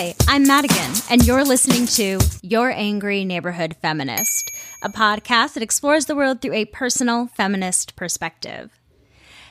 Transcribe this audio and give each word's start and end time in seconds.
Hi, 0.00 0.14
I'm 0.26 0.44
Madigan, 0.44 0.92
and 1.10 1.26
you're 1.26 1.44
listening 1.44 1.84
to 1.88 2.18
Your 2.40 2.70
Angry 2.70 3.22
Neighborhood 3.22 3.76
Feminist, 3.82 4.50
a 4.82 4.88
podcast 4.88 5.52
that 5.52 5.62
explores 5.62 6.06
the 6.06 6.16
world 6.16 6.40
through 6.40 6.54
a 6.54 6.64
personal 6.64 7.26
feminist 7.26 7.96
perspective. 7.96 8.80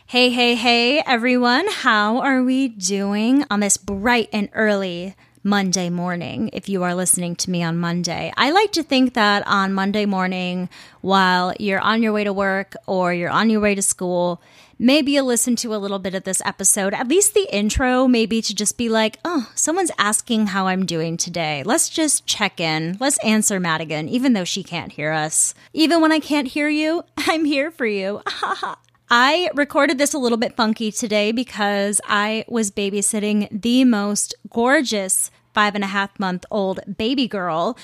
Hey, 0.07 0.31
hey, 0.31 0.55
hey, 0.55 1.03
everyone, 1.05 1.67
how 1.69 2.17
are 2.21 2.41
we 2.41 2.67
doing 2.67 3.45
on 3.51 3.59
this 3.59 3.77
bright 3.77 4.27
and 4.33 4.49
early 4.53 5.13
Monday 5.43 5.89
morning 5.89 6.49
if 6.53 6.67
you 6.67 6.83
are 6.83 6.93
listening 6.93 7.35
to 7.37 7.49
me 7.49 7.63
on 7.63 7.77
Monday. 7.77 8.33
I 8.35 8.51
like 8.51 8.71
to 8.73 8.83
think 8.83 9.13
that 9.13 9.47
on 9.47 9.73
Monday 9.73 10.05
morning, 10.05 10.69
while 11.01 11.53
you're 11.59 11.79
on 11.79 12.03
your 12.03 12.11
way 12.11 12.23
to 12.23 12.33
work 12.33 12.75
or 12.87 13.13
you're 13.13 13.29
on 13.29 13.49
your 13.49 13.61
way 13.61 13.75
to 13.75 13.81
school, 13.81 14.41
maybe 14.77 15.13
you'll 15.13 15.25
listen 15.25 15.55
to 15.57 15.73
a 15.73 15.77
little 15.77 15.99
bit 15.99 16.13
of 16.13 16.23
this 16.23 16.41
episode, 16.45 16.93
at 16.93 17.07
least 17.07 17.33
the 17.33 17.47
intro, 17.55 18.07
maybe 18.07 18.41
to 18.41 18.53
just 18.53 18.77
be 18.77 18.89
like, 18.89 19.17
oh, 19.23 19.49
someone's 19.55 19.91
asking 19.97 20.47
how 20.47 20.67
I'm 20.67 20.85
doing 20.85 21.17
today. 21.17 21.63
Let's 21.63 21.89
just 21.89 22.25
check 22.25 22.59
in. 22.59 22.97
Let's 22.99 23.23
answer 23.23 23.59
Madigan, 23.59 24.09
even 24.09 24.33
though 24.33 24.43
she 24.43 24.63
can't 24.63 24.91
hear 24.91 25.11
us. 25.11 25.53
Even 25.73 26.01
when 26.01 26.11
I 26.11 26.19
can't 26.19 26.47
hear 26.47 26.69
you, 26.69 27.03
I'm 27.17 27.45
here 27.45 27.71
for 27.71 27.85
you. 27.85 28.21
I 29.11 29.49
recorded 29.55 29.97
this 29.97 30.13
a 30.13 30.19
little 30.19 30.37
bit 30.37 30.55
funky 30.55 30.91
today 30.91 31.31
because 31.31 31.99
I 32.05 32.45
was 32.47 32.69
babysitting 32.69 33.61
the 33.61 33.83
most 33.83 34.35
gorgeous 34.51 35.31
five 35.51 35.73
and 35.73 35.83
a 35.83 35.87
half 35.87 36.19
month 36.19 36.45
old 36.51 36.79
baby 36.97 37.27
girl. 37.27 37.75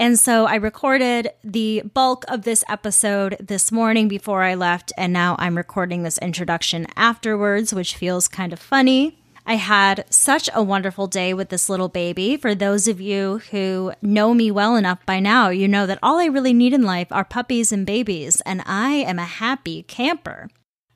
And 0.00 0.18
so 0.18 0.46
I 0.46 0.56
recorded 0.56 1.30
the 1.44 1.82
bulk 1.94 2.24
of 2.26 2.42
this 2.42 2.64
episode 2.68 3.36
this 3.38 3.70
morning 3.70 4.08
before 4.08 4.42
I 4.42 4.56
left, 4.56 4.92
and 4.96 5.12
now 5.12 5.36
I'm 5.38 5.56
recording 5.56 6.02
this 6.02 6.18
introduction 6.18 6.88
afterwards, 6.96 7.72
which 7.72 7.94
feels 7.94 8.26
kind 8.26 8.52
of 8.52 8.58
funny. 8.58 9.20
I 9.46 9.54
had 9.56 10.04
such 10.10 10.50
a 10.52 10.64
wonderful 10.64 11.06
day 11.06 11.32
with 11.32 11.48
this 11.48 11.68
little 11.68 11.88
baby. 11.88 12.36
For 12.36 12.56
those 12.56 12.88
of 12.88 13.00
you 13.00 13.40
who 13.52 13.92
know 14.02 14.34
me 14.34 14.50
well 14.50 14.74
enough 14.74 15.06
by 15.06 15.20
now, 15.20 15.50
you 15.50 15.68
know 15.68 15.86
that 15.86 16.00
all 16.02 16.18
I 16.18 16.26
really 16.26 16.52
need 16.52 16.72
in 16.72 16.82
life 16.82 17.08
are 17.12 17.24
puppies 17.24 17.70
and 17.70 17.86
babies, 17.86 18.40
and 18.40 18.62
I 18.66 18.94
am 18.94 19.20
a 19.20 19.24
happy 19.24 19.84
camper. 19.84 20.48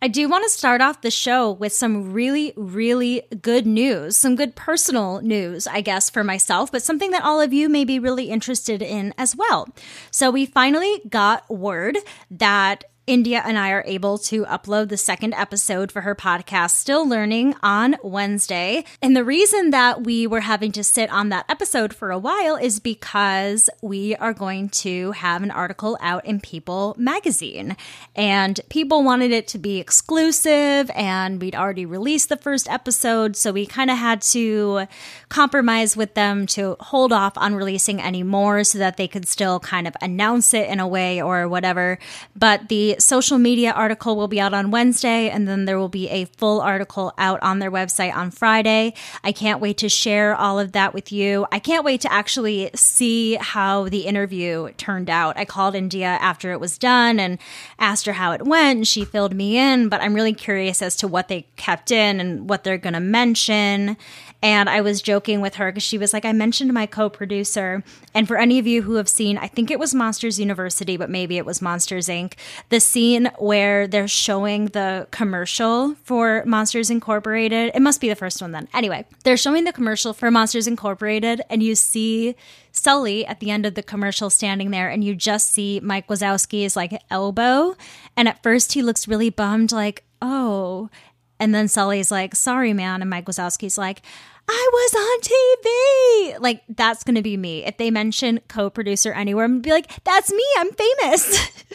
I 0.07 0.09
do 0.09 0.29
want 0.29 0.45
to 0.45 0.51
start 0.51 0.81
off 0.81 1.01
the 1.01 1.11
show 1.11 1.51
with 1.51 1.73
some 1.73 2.13
really, 2.13 2.53
really 2.57 3.25
good 3.43 3.67
news, 3.67 4.17
some 4.17 4.37
good 4.37 4.55
personal 4.55 5.21
news, 5.21 5.67
I 5.67 5.81
guess, 5.81 6.11
for 6.11 6.23
myself, 6.23 6.71
but 6.71 6.85
something 6.85 7.11
that 7.11 7.25
all 7.25 7.41
of 7.41 7.53
you 7.53 7.69
may 7.69 7.85
be 7.85 7.99
really 7.99 8.31
interested 8.31 8.83
in 8.83 9.13
as 9.19 9.35
well. 9.35 9.69
So, 10.13 10.31
we 10.31 10.47
finally 10.47 11.03
got 11.09 11.51
word 11.51 11.99
that 12.31 12.85
India 13.07 13.41
and 13.45 13.57
I 13.57 13.71
are 13.71 13.85
able 13.87 14.19
to 14.19 14.45
upload 14.47 14.89
the 14.89 14.97
second 14.97 15.33
episode 15.35 15.93
for 15.93 16.01
her 16.01 16.17
podcast, 16.17 16.73
Still 16.73 17.09
Learning, 17.09 17.55
on 17.63 17.95
Wednesday. 18.03 18.85
And 19.01 19.17
the 19.17 19.23
reason 19.23 19.71
that 19.71 20.03
we 20.03 20.27
were 20.27 20.41
having 20.41 20.73
to 20.73 20.83
sit 20.83 21.09
on 21.11 21.29
that 21.29 21.47
episode 21.49 21.95
for 21.95 22.11
a 22.11 22.19
while 22.19 22.57
is 22.57 22.81
because 22.81 23.71
we 23.81 24.17
are 24.17 24.35
going 24.35 24.71
to 24.71 25.13
have 25.13 25.45
an 25.45 25.53
article 25.53 25.97
out 26.01 26.27
in 26.27 26.41
People 26.41 26.97
magazine. 26.99 27.77
And 28.17 28.59
People 28.71 29.05
wanted 29.05 29.31
it 29.31 29.47
to 29.49 29.59
be 29.59 29.79
exclusive, 29.79 30.91
and 30.93 31.41
we'd 31.41 31.55
already 31.55 31.87
released 31.87 32.29
the 32.29 32.37
first 32.37 32.69
episode. 32.69 33.37
So 33.37 33.53
we 33.53 33.67
kind 33.67 33.89
of 33.89 33.99
had 33.99 34.21
to 34.23 34.89
compromise 35.29 35.97
with 35.97 36.15
them 36.15 36.45
to 36.47 36.77
hold 36.81 37.13
off 37.13 37.39
on 37.39 37.55
releasing 37.55 38.01
any 38.01 38.25
more 38.25 38.65
so 38.65 38.79
that 38.79 38.97
they 38.97 39.07
could 39.07 39.29
still 39.29 39.61
kind 39.61 39.87
of 39.87 39.97
announce 40.03 40.53
it 40.53 40.69
in 40.69 40.81
a 40.81 40.89
way 40.89 41.23
or 41.23 41.49
whatever. 41.49 42.01
But 42.35 42.69
the 42.69 42.96
social 42.99 43.39
media 43.39 43.73
article 43.73 44.17
will 44.17 44.29
be 44.29 44.41
out 44.41 44.55
on 44.55 44.71
Wednesday, 44.71 45.29
and 45.29 45.47
then 45.47 45.65
there 45.65 45.79
will 45.79 45.89
be 45.89 46.09
a 46.09 46.25
full 46.25 46.61
article 46.61 47.13
out 47.19 47.43
on 47.43 47.59
their 47.59 47.71
website 47.71 48.15
on 48.15 48.31
Friday. 48.31 48.95
I 49.23 49.33
can't 49.33 49.61
wait 49.61 49.79
to 49.79 49.89
share 49.89 50.35
all 50.35 50.59
of 50.59 50.73
that 50.73 50.95
with 50.95 51.13
you. 51.13 51.47
I 51.53 51.59
can't 51.59 51.85
wait 51.85 52.01
to 52.03 52.13
actually 52.13 52.71
see 52.75 53.35
how 53.35 53.89
the 53.89 54.07
interview 54.07 54.73
turned 54.77 55.11
out. 55.11 55.37
I 55.37 55.45
called 55.45 55.75
India 55.75 56.07
after 56.07 56.53
it 56.53 56.61
was 56.61 56.79
done 56.79 57.21
and 57.21 57.39
asked 57.79 58.07
her 58.07 58.15
how 58.15 58.33
it 58.33 58.47
went, 58.47 58.87
she 58.87 59.05
filled 59.05 59.35
me 59.35 59.59
in, 59.59 59.89
but 59.89 60.01
I'm 60.01 60.15
really 60.15 60.35
curious 60.35 60.83
as 60.83 60.97
to 60.97 61.09
what 61.09 61.29
they 61.29 61.47
kept 61.57 61.91
in 61.91 62.21
and 62.21 62.49
what 62.49 62.65
they're 62.65 62.79
going 62.79 62.95
to 62.95 63.01
mention. 63.01 63.97
And 64.43 64.69
I 64.69 64.81
was 64.81 65.03
joking 65.03 65.41
with 65.41 65.55
her 65.57 65.73
because 65.73 65.83
she 65.83 65.99
was 65.99 66.13
like, 66.13 66.25
I 66.25 66.33
mentioned 66.33 66.73
my 66.73 66.87
co 66.87 67.09
producer. 67.09 67.83
And 68.15 68.29
for 68.29 68.37
any 68.37 68.59
of 68.59 68.67
you 68.67 68.83
who 68.83 68.95
have 68.95 69.09
seen, 69.09 69.39
I 69.39 69.49
think 69.49 69.71
it 69.71 69.79
was 69.79 69.95
Monsters 69.95 70.39
University, 70.39 70.97
but 70.97 71.11
maybe 71.11 71.39
it 71.39 71.47
was 71.47 71.63
Monsters 71.63 72.09
Inc., 72.09 72.35
the 72.69 72.81
scene 72.81 73.31
where 73.39 73.87
they're 73.89 74.09
showing 74.09 74.67
the 74.67 75.09
commercial 75.11 75.95
for 76.05 76.43
Monsters 76.47 76.91
Incorporated. 76.91 77.73
It 77.75 77.81
must 77.81 78.01
be 78.01 78.09
the 78.09 78.15
first 78.15 78.41
one 78.43 78.53
then. 78.53 78.69
Anyway, 78.75 79.07
they're 79.25 79.37
showing 79.37 79.65
the 79.65 79.73
commercial 79.73 80.13
for 80.13 80.31
Monsters 80.31 80.67
Incorporated, 80.67 81.41
and 81.49 81.63
you 81.63 81.75
see 81.75 82.37
Sully 82.73 83.25
at 83.27 83.41
the 83.41 83.51
end 83.51 83.65
of 83.65 83.75
the 83.75 83.83
commercial 83.83 84.29
standing 84.29 84.71
there, 84.71 84.89
and 84.89 85.03
you 85.03 85.15
just 85.15 85.51
see 85.53 85.81
Mike 85.83 86.09
Wazowski's 86.09 86.77
like 86.77 87.03
elbow. 87.11 87.75
And 88.17 88.29
at 88.29 88.43
first, 88.43 88.75
he 88.75 88.83
looks 88.83 89.09
really 89.09 89.31
bummed, 89.31 89.73
like, 89.73 90.05
oh. 90.21 90.91
And 91.39 91.55
then 91.55 91.69
Sully's 91.69 92.11
like, 92.11 92.35
sorry, 92.35 92.73
man. 92.73 93.01
And 93.01 93.11
Mike 93.11 93.27
Wazowski's 93.27 93.79
like, 93.79 94.03
I 94.49 94.71
was 94.73 94.95
on 94.95 96.37
TV. 96.37 96.41
Like, 96.41 96.63
that's 96.69 97.03
going 97.03 97.17
to 97.17 97.23
be 97.23 97.37
me. 97.37 97.65
If 97.65 97.79
they 97.79 97.91
mention 97.91 98.41
co 98.49 98.71
producer 98.71 99.13
anywhere, 99.13 99.45
I'm 99.45 99.53
going 99.53 99.63
to 99.63 99.67
be 99.67 99.73
like, 99.73 100.05
that's 100.05 100.33
me. 100.33 100.45
I'm 100.59 100.71
famous. 100.73 101.51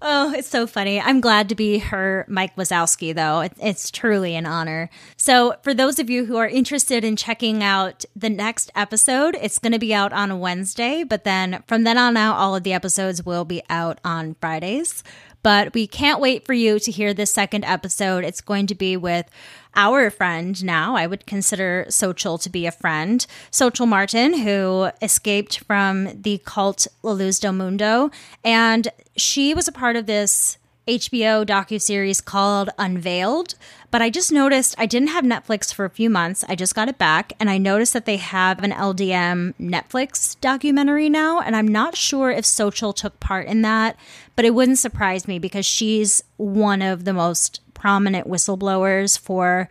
Oh, 0.00 0.32
it's 0.32 0.48
so 0.48 0.68
funny. 0.68 1.00
I'm 1.00 1.20
glad 1.20 1.48
to 1.48 1.56
be 1.56 1.78
her 1.78 2.24
Mike 2.28 2.54
Wazowski, 2.54 3.12
though. 3.12 3.48
It's 3.60 3.90
truly 3.90 4.36
an 4.36 4.46
honor. 4.46 4.90
So, 5.16 5.56
for 5.62 5.74
those 5.74 5.98
of 5.98 6.08
you 6.08 6.24
who 6.24 6.36
are 6.36 6.46
interested 6.46 7.02
in 7.02 7.16
checking 7.16 7.64
out 7.64 8.04
the 8.14 8.30
next 8.30 8.70
episode, 8.76 9.36
it's 9.40 9.58
going 9.58 9.72
to 9.72 9.78
be 9.80 9.92
out 9.92 10.12
on 10.12 10.38
Wednesday, 10.38 11.02
but 11.02 11.24
then 11.24 11.64
from 11.66 11.82
then 11.82 11.98
on 11.98 12.16
out, 12.16 12.36
all 12.36 12.54
of 12.54 12.62
the 12.62 12.72
episodes 12.72 13.24
will 13.24 13.44
be 13.44 13.60
out 13.68 13.98
on 14.04 14.36
Fridays. 14.40 15.02
But 15.42 15.74
we 15.74 15.86
can't 15.86 16.20
wait 16.20 16.44
for 16.44 16.52
you 16.52 16.78
to 16.78 16.90
hear 16.90 17.14
this 17.14 17.30
second 17.30 17.64
episode. 17.64 18.24
It's 18.24 18.40
going 18.40 18.66
to 18.66 18.74
be 18.74 18.96
with 18.96 19.26
our 19.74 20.10
friend 20.10 20.62
now. 20.64 20.96
I 20.96 21.06
would 21.06 21.26
consider 21.26 21.86
Sochil 21.88 22.40
to 22.42 22.50
be 22.50 22.66
a 22.66 22.72
friend. 22.72 23.24
Sochil 23.50 23.86
Martin, 23.86 24.40
who 24.40 24.90
escaped 25.00 25.60
from 25.60 26.22
the 26.22 26.38
cult 26.44 26.86
La 27.02 27.12
Luz 27.12 27.38
del 27.38 27.52
Mundo. 27.52 28.10
And 28.44 28.88
she 29.16 29.54
was 29.54 29.68
a 29.68 29.72
part 29.72 29.96
of 29.96 30.06
this 30.06 30.57
HBO 30.88 31.44
docuseries 31.44 32.24
called 32.24 32.70
Unveiled, 32.78 33.56
but 33.90 34.00
I 34.00 34.08
just 34.08 34.32
noticed 34.32 34.74
I 34.78 34.86
didn't 34.86 35.08
have 35.08 35.22
Netflix 35.22 35.72
for 35.72 35.84
a 35.84 35.90
few 35.90 36.08
months. 36.08 36.46
I 36.48 36.54
just 36.54 36.74
got 36.74 36.88
it 36.88 36.96
back 36.96 37.34
and 37.38 37.50
I 37.50 37.58
noticed 37.58 37.92
that 37.92 38.06
they 38.06 38.16
have 38.16 38.64
an 38.64 38.72
LDM 38.72 39.52
Netflix 39.60 40.40
documentary 40.40 41.10
now 41.10 41.40
and 41.40 41.54
I'm 41.54 41.68
not 41.68 41.94
sure 41.94 42.30
if 42.30 42.46
Sochil 42.46 42.94
took 42.94 43.20
part 43.20 43.46
in 43.48 43.60
that, 43.62 43.96
but 44.34 44.46
it 44.46 44.54
wouldn't 44.54 44.78
surprise 44.78 45.28
me 45.28 45.38
because 45.38 45.66
she's 45.66 46.24
one 46.38 46.80
of 46.80 47.04
the 47.04 47.12
most 47.12 47.60
prominent 47.74 48.26
whistleblowers 48.26 49.18
for 49.18 49.68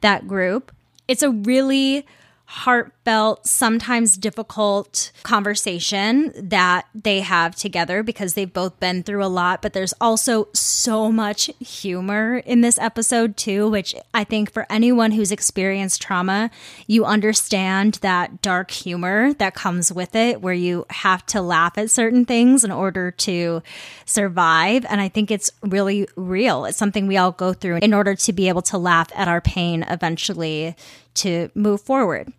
that 0.00 0.26
group. 0.26 0.72
It's 1.06 1.22
a 1.22 1.30
really 1.30 2.06
heartfelt, 2.54 3.44
sometimes 3.44 4.16
difficult 4.16 5.10
conversation 5.24 6.32
that 6.36 6.86
they 6.94 7.20
have 7.20 7.56
together 7.56 8.04
because 8.04 8.34
they've 8.34 8.52
both 8.52 8.78
been 8.78 9.02
through 9.02 9.24
a 9.24 9.26
lot. 9.26 9.60
But 9.60 9.72
there's 9.72 9.92
also 10.00 10.48
so 10.52 11.10
much 11.10 11.50
humor 11.58 12.36
in 12.38 12.60
this 12.60 12.78
episode, 12.78 13.36
too, 13.36 13.68
which 13.68 13.92
I 14.14 14.22
think 14.22 14.52
for 14.52 14.66
anyone 14.70 15.10
who's 15.10 15.32
experienced 15.32 16.00
trauma, 16.00 16.48
you 16.86 17.04
understand 17.04 17.94
that 18.02 18.40
dark 18.40 18.70
humor 18.70 19.34
that 19.34 19.54
comes 19.54 19.92
with 19.92 20.14
it, 20.14 20.40
where 20.40 20.54
you 20.54 20.86
have 20.90 21.26
to 21.26 21.42
laugh 21.42 21.76
at 21.76 21.90
certain 21.90 22.24
things 22.24 22.62
in 22.62 22.70
order 22.70 23.10
to 23.10 23.62
survive. 24.06 24.86
And 24.88 25.00
I 25.00 25.08
think 25.08 25.32
it's 25.32 25.50
really 25.62 26.06
real. 26.14 26.66
It's 26.66 26.78
something 26.78 27.08
we 27.08 27.16
all 27.16 27.32
go 27.32 27.52
through 27.52 27.78
in 27.78 27.92
order 27.92 28.14
to 28.14 28.32
be 28.32 28.48
able 28.48 28.62
to 28.62 28.78
laugh 28.78 29.10
at 29.16 29.26
our 29.26 29.40
pain 29.40 29.82
eventually 29.88 30.76
to 31.14 31.50
move 31.54 31.80
forward. 31.80 32.32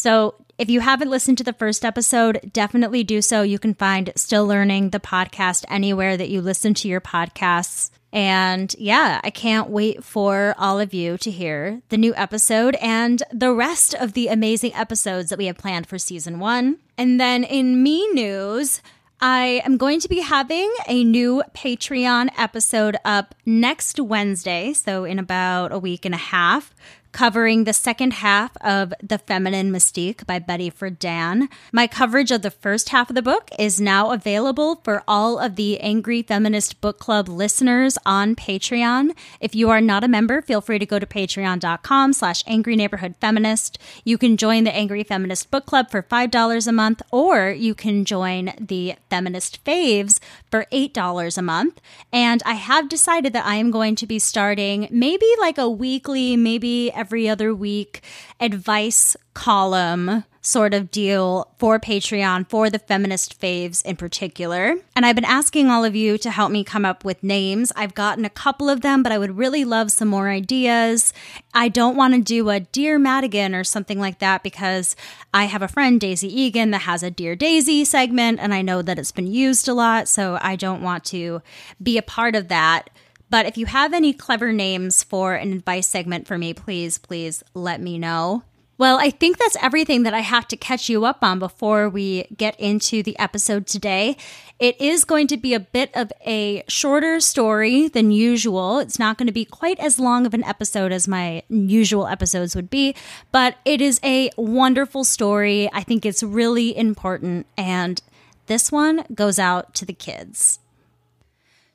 So, 0.00 0.34
if 0.56 0.70
you 0.70 0.80
haven't 0.80 1.10
listened 1.10 1.36
to 1.38 1.44
the 1.44 1.52
first 1.52 1.84
episode, 1.84 2.50
definitely 2.54 3.04
do 3.04 3.20
so. 3.20 3.42
You 3.42 3.58
can 3.58 3.74
find 3.74 4.12
Still 4.16 4.46
Learning, 4.46 4.90
the 4.90 4.98
podcast, 4.98 5.66
anywhere 5.68 6.16
that 6.16 6.30
you 6.30 6.40
listen 6.40 6.72
to 6.74 6.88
your 6.88 7.02
podcasts. 7.02 7.90
And 8.10 8.74
yeah, 8.78 9.20
I 9.22 9.28
can't 9.28 9.68
wait 9.68 10.02
for 10.02 10.54
all 10.56 10.80
of 10.80 10.94
you 10.94 11.18
to 11.18 11.30
hear 11.30 11.82
the 11.90 11.98
new 11.98 12.14
episode 12.14 12.76
and 12.76 13.22
the 13.30 13.52
rest 13.52 13.94
of 13.94 14.14
the 14.14 14.28
amazing 14.28 14.74
episodes 14.74 15.28
that 15.28 15.38
we 15.38 15.46
have 15.46 15.58
planned 15.58 15.86
for 15.86 15.98
season 15.98 16.38
one. 16.38 16.78
And 16.96 17.20
then 17.20 17.44
in 17.44 17.82
me 17.82 18.10
news, 18.12 18.80
I 19.20 19.60
am 19.66 19.76
going 19.76 20.00
to 20.00 20.08
be 20.08 20.20
having 20.20 20.74
a 20.88 21.04
new 21.04 21.42
Patreon 21.54 22.30
episode 22.38 22.96
up 23.04 23.34
next 23.44 24.00
Wednesday, 24.00 24.72
so 24.72 25.04
in 25.04 25.18
about 25.18 25.72
a 25.72 25.78
week 25.78 26.06
and 26.06 26.14
a 26.14 26.18
half, 26.18 26.74
covering 27.12 27.64
the 27.64 27.72
second 27.72 28.14
half 28.14 28.56
of 28.60 28.92
The 29.02 29.18
Feminine 29.18 29.72
Mystique 29.72 30.26
by 30.26 30.38
Betty 30.38 30.70
Friedan. 30.70 31.48
My 31.72 31.86
coverage 31.86 32.30
of 32.30 32.42
the 32.42 32.50
first 32.50 32.90
half 32.90 33.10
of 33.10 33.16
the 33.16 33.22
book 33.22 33.50
is 33.58 33.80
now 33.80 34.10
available 34.10 34.80
for 34.84 35.02
all 35.08 35.38
of 35.38 35.56
the 35.56 35.80
Angry 35.80 36.22
Feminist 36.22 36.80
Book 36.80 36.98
Club 36.98 37.28
listeners 37.28 37.98
on 38.06 38.36
Patreon. 38.36 39.10
If 39.40 39.54
you 39.54 39.70
are 39.70 39.80
not 39.80 40.04
a 40.04 40.08
member, 40.08 40.40
feel 40.42 40.60
free 40.60 40.78
to 40.78 40.86
go 40.86 40.98
to 40.98 41.06
patreon.com 41.06 42.12
slash 42.12 42.44
angry 42.46 42.76
neighborhood 42.76 43.14
feminist. 43.20 43.78
You 44.04 44.18
can 44.18 44.36
join 44.36 44.64
the 44.64 44.74
Angry 44.74 45.02
Feminist 45.02 45.50
Book 45.50 45.66
Club 45.66 45.90
for 45.90 46.02
$5 46.02 46.66
a 46.66 46.72
month, 46.72 47.02
or 47.10 47.50
you 47.50 47.74
can 47.74 48.04
join 48.04 48.52
the 48.58 48.94
Feminist 49.08 49.64
Faves 49.64 50.20
for 50.50 50.66
$8 50.72 51.38
a 51.38 51.42
month. 51.42 51.80
And 52.12 52.42
I 52.44 52.54
have 52.54 52.88
decided 52.88 53.32
that 53.32 53.46
I 53.46 53.56
am 53.56 53.70
going 53.70 53.96
to 53.96 54.06
be 54.06 54.18
starting 54.18 54.88
maybe 54.90 55.26
like 55.40 55.58
a 55.58 55.68
weekly, 55.68 56.36
maybe 56.36 56.90
every 57.00 57.30
other 57.30 57.54
week 57.54 58.02
advice 58.40 59.16
column 59.32 60.22
sort 60.42 60.74
of 60.74 60.90
deal 60.90 61.50
for 61.58 61.78
Patreon 61.78 62.48
for 62.48 62.68
the 62.68 62.78
feminist 62.78 63.40
faves 63.40 63.82
in 63.84 63.96
particular. 63.96 64.74
And 64.94 65.06
I've 65.06 65.14
been 65.14 65.24
asking 65.24 65.70
all 65.70 65.82
of 65.82 65.96
you 65.96 66.18
to 66.18 66.30
help 66.30 66.50
me 66.50 66.62
come 66.62 66.84
up 66.84 67.04
with 67.04 67.22
names. 67.22 67.72
I've 67.74 67.94
gotten 67.94 68.26
a 68.26 68.30
couple 68.30 68.68
of 68.68 68.82
them, 68.82 69.02
but 69.02 69.12
I 69.12 69.18
would 69.18 69.38
really 69.38 69.64
love 69.64 69.90
some 69.92 70.08
more 70.08 70.28
ideas. 70.28 71.14
I 71.54 71.68
don't 71.68 71.96
want 71.96 72.14
to 72.14 72.20
do 72.20 72.50
a 72.50 72.60
Dear 72.60 72.98
Madigan 72.98 73.54
or 73.54 73.64
something 73.64 73.98
like 73.98 74.18
that 74.18 74.42
because 74.42 74.94
I 75.32 75.44
have 75.44 75.62
a 75.62 75.68
friend, 75.68 75.98
Daisy 75.98 76.28
Eagan, 76.28 76.70
that 76.70 76.82
has 76.82 77.02
a 77.02 77.10
Dear 77.10 77.34
Daisy 77.34 77.84
segment, 77.86 78.40
and 78.40 78.52
I 78.52 78.60
know 78.60 78.82
that 78.82 78.98
it's 78.98 79.12
been 79.12 79.26
used 79.26 79.68
a 79.68 79.74
lot, 79.74 80.06
so 80.06 80.38
I 80.42 80.56
don't 80.56 80.82
want 80.82 81.04
to 81.06 81.40
be 81.82 81.96
a 81.96 82.02
part 82.02 82.34
of 82.34 82.48
that. 82.48 82.90
But 83.30 83.46
if 83.46 83.56
you 83.56 83.66
have 83.66 83.94
any 83.94 84.12
clever 84.12 84.52
names 84.52 85.02
for 85.04 85.34
an 85.34 85.52
advice 85.52 85.86
segment 85.86 86.26
for 86.26 86.36
me, 86.36 86.52
please, 86.52 86.98
please 86.98 87.42
let 87.54 87.80
me 87.80 87.96
know. 87.96 88.42
Well, 88.76 88.98
I 88.98 89.10
think 89.10 89.36
that's 89.36 89.58
everything 89.60 90.04
that 90.04 90.14
I 90.14 90.20
have 90.20 90.48
to 90.48 90.56
catch 90.56 90.88
you 90.88 91.04
up 91.04 91.22
on 91.22 91.38
before 91.38 91.90
we 91.90 92.24
get 92.38 92.58
into 92.58 93.02
the 93.02 93.18
episode 93.18 93.66
today. 93.66 94.16
It 94.58 94.80
is 94.80 95.04
going 95.04 95.26
to 95.26 95.36
be 95.36 95.52
a 95.52 95.60
bit 95.60 95.90
of 95.94 96.10
a 96.26 96.64
shorter 96.66 97.20
story 97.20 97.88
than 97.88 98.10
usual. 98.10 98.78
It's 98.78 98.98
not 98.98 99.18
going 99.18 99.26
to 99.26 99.34
be 99.34 99.44
quite 99.44 99.78
as 99.80 100.00
long 100.00 100.24
of 100.24 100.32
an 100.32 100.44
episode 100.44 100.92
as 100.92 101.06
my 101.06 101.42
usual 101.50 102.06
episodes 102.06 102.56
would 102.56 102.70
be, 102.70 102.96
but 103.30 103.56
it 103.66 103.82
is 103.82 104.00
a 104.02 104.30
wonderful 104.38 105.04
story. 105.04 105.68
I 105.74 105.82
think 105.82 106.06
it's 106.06 106.22
really 106.22 106.74
important, 106.74 107.46
and 107.58 108.00
this 108.46 108.72
one 108.72 109.04
goes 109.14 109.38
out 109.38 109.74
to 109.74 109.84
the 109.84 109.92
kids. 109.92 110.58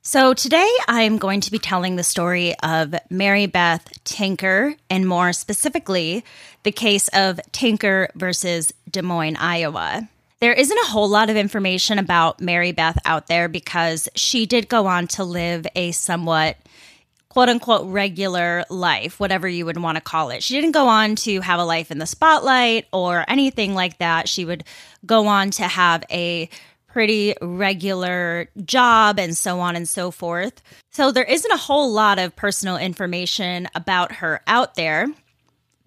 So 0.07 0.35
today 0.35 0.71
I'm 0.87 1.17
going 1.17 1.41
to 1.41 1.51
be 1.51 1.57
telling 1.57 1.95
the 1.95 2.03
story 2.03 2.53
of 2.61 2.93
Mary 3.09 3.47
Beth 3.47 3.91
Tinker, 4.03 4.75
and 4.87 5.07
more 5.07 5.33
specifically, 5.33 6.23
the 6.61 6.71
case 6.71 7.07
of 7.07 7.39
Tinker 7.51 8.09
versus 8.13 8.71
Des 8.87 9.01
Moines, 9.01 9.35
Iowa. 9.35 10.07
There 10.41 10.53
isn't 10.53 10.77
a 10.77 10.91
whole 10.91 11.09
lot 11.09 11.31
of 11.31 11.37
information 11.37 11.97
about 11.97 12.39
Mary 12.39 12.71
Beth 12.71 12.99
out 13.03 13.25
there 13.25 13.47
because 13.47 14.07
she 14.13 14.45
did 14.45 14.69
go 14.69 14.85
on 14.85 15.07
to 15.07 15.23
live 15.23 15.65
a 15.75 15.91
somewhat 15.91 16.57
quote 17.29 17.49
unquote 17.49 17.87
regular 17.87 18.63
life, 18.69 19.19
whatever 19.19 19.47
you 19.47 19.65
would 19.65 19.81
want 19.81 19.95
to 19.95 20.01
call 20.01 20.29
it. 20.29 20.43
She 20.43 20.53
didn't 20.53 20.73
go 20.73 20.87
on 20.87 21.15
to 21.15 21.41
have 21.41 21.59
a 21.59 21.65
life 21.65 21.89
in 21.89 21.97
the 21.97 22.05
spotlight 22.05 22.85
or 22.93 23.25
anything 23.27 23.73
like 23.73 23.97
that. 23.97 24.29
She 24.29 24.45
would 24.45 24.65
go 25.03 25.25
on 25.25 25.49
to 25.51 25.63
have 25.63 26.03
a 26.11 26.47
pretty 26.95 27.35
regular 27.41 28.47
job 28.63 29.19
and 29.19 29.35
so 29.35 29.59
on 29.59 29.75
and 29.75 29.85
so 29.85 30.11
forth. 30.11 30.61
So 30.91 31.11
there 31.11 31.25
isn't 31.25 31.51
a 31.51 31.57
whole 31.57 31.91
lot 31.91 32.19
of 32.19 32.37
personal 32.37 32.77
information 32.77 33.67
about 33.75 34.13
her 34.13 34.39
out 34.47 34.75
there. 34.75 35.09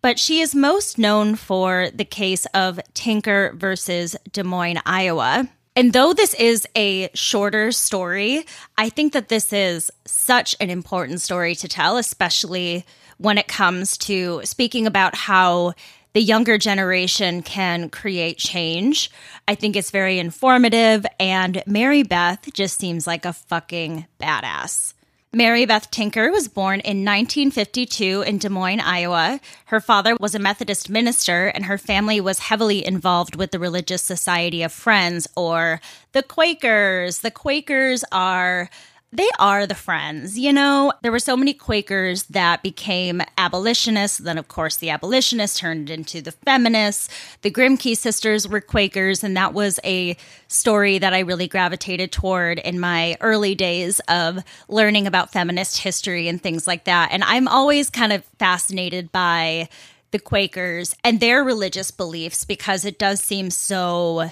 But 0.02 0.18
she 0.18 0.40
is 0.40 0.54
most 0.54 0.98
known 0.98 1.34
for 1.34 1.88
the 1.94 2.04
case 2.04 2.44
of 2.52 2.78
Tinker 2.92 3.54
versus 3.56 4.16
Des 4.32 4.42
Moines, 4.42 4.82
Iowa. 4.84 5.48
And 5.74 5.94
though 5.94 6.12
this 6.12 6.34
is 6.34 6.68
a 6.76 7.08
shorter 7.14 7.72
story, 7.72 8.44
I 8.76 8.90
think 8.90 9.14
that 9.14 9.30
this 9.30 9.50
is 9.50 9.90
such 10.04 10.56
an 10.60 10.68
important 10.68 11.22
story 11.22 11.54
to 11.54 11.68
tell, 11.68 11.96
especially 11.96 12.84
when 13.16 13.38
it 13.38 13.48
comes 13.48 13.96
to 13.96 14.42
speaking 14.44 14.86
about 14.86 15.14
how 15.14 15.72
the 16.18 16.24
younger 16.24 16.58
generation 16.58 17.42
can 17.42 17.88
create 17.88 18.38
change. 18.38 19.08
I 19.46 19.54
think 19.54 19.76
it's 19.76 19.92
very 19.92 20.18
informative, 20.18 21.06
and 21.20 21.62
Mary 21.64 22.02
Beth 22.02 22.52
just 22.52 22.80
seems 22.80 23.06
like 23.06 23.24
a 23.24 23.32
fucking 23.32 24.04
badass. 24.20 24.94
Mary 25.32 25.64
Beth 25.64 25.92
Tinker 25.92 26.32
was 26.32 26.48
born 26.48 26.80
in 26.80 27.04
1952 27.04 28.22
in 28.22 28.38
Des 28.38 28.48
Moines, 28.48 28.80
Iowa. 28.80 29.38
Her 29.66 29.78
father 29.78 30.16
was 30.18 30.34
a 30.34 30.40
Methodist 30.40 30.90
minister, 30.90 31.46
and 31.46 31.66
her 31.66 31.78
family 31.78 32.20
was 32.20 32.40
heavily 32.40 32.84
involved 32.84 33.36
with 33.36 33.52
the 33.52 33.60
Religious 33.60 34.02
Society 34.02 34.64
of 34.64 34.72
Friends, 34.72 35.28
or 35.36 35.80
the 36.10 36.24
Quakers. 36.24 37.20
The 37.20 37.30
Quakers 37.30 38.02
are 38.10 38.70
they 39.10 39.28
are 39.38 39.66
the 39.66 39.74
friends. 39.74 40.38
You 40.38 40.52
know, 40.52 40.92
there 41.02 41.12
were 41.12 41.18
so 41.18 41.36
many 41.36 41.54
Quakers 41.54 42.24
that 42.24 42.62
became 42.62 43.22
abolitionists. 43.38 44.18
Then, 44.18 44.36
of 44.36 44.48
course, 44.48 44.76
the 44.76 44.90
abolitionists 44.90 45.58
turned 45.58 45.88
into 45.88 46.20
the 46.20 46.32
feminists. 46.32 47.08
The 47.40 47.50
Grimke 47.50 47.96
sisters 47.96 48.46
were 48.46 48.60
Quakers, 48.60 49.24
and 49.24 49.34
that 49.36 49.54
was 49.54 49.80
a 49.82 50.16
story 50.48 50.98
that 50.98 51.14
I 51.14 51.20
really 51.20 51.48
gravitated 51.48 52.12
toward 52.12 52.58
in 52.58 52.78
my 52.78 53.16
early 53.20 53.54
days 53.54 54.00
of 54.08 54.44
learning 54.68 55.06
about 55.06 55.32
feminist 55.32 55.78
history 55.78 56.28
and 56.28 56.42
things 56.42 56.66
like 56.66 56.84
that. 56.84 57.08
And 57.10 57.24
I'm 57.24 57.48
always 57.48 57.88
kind 57.88 58.12
of 58.12 58.24
fascinated 58.38 59.10
by 59.10 59.70
the 60.10 60.18
Quakers 60.18 60.94
and 61.02 61.18
their 61.18 61.42
religious 61.42 61.90
beliefs 61.90 62.44
because 62.44 62.84
it 62.84 62.98
does 62.98 63.20
seem 63.20 63.50
so 63.50 64.30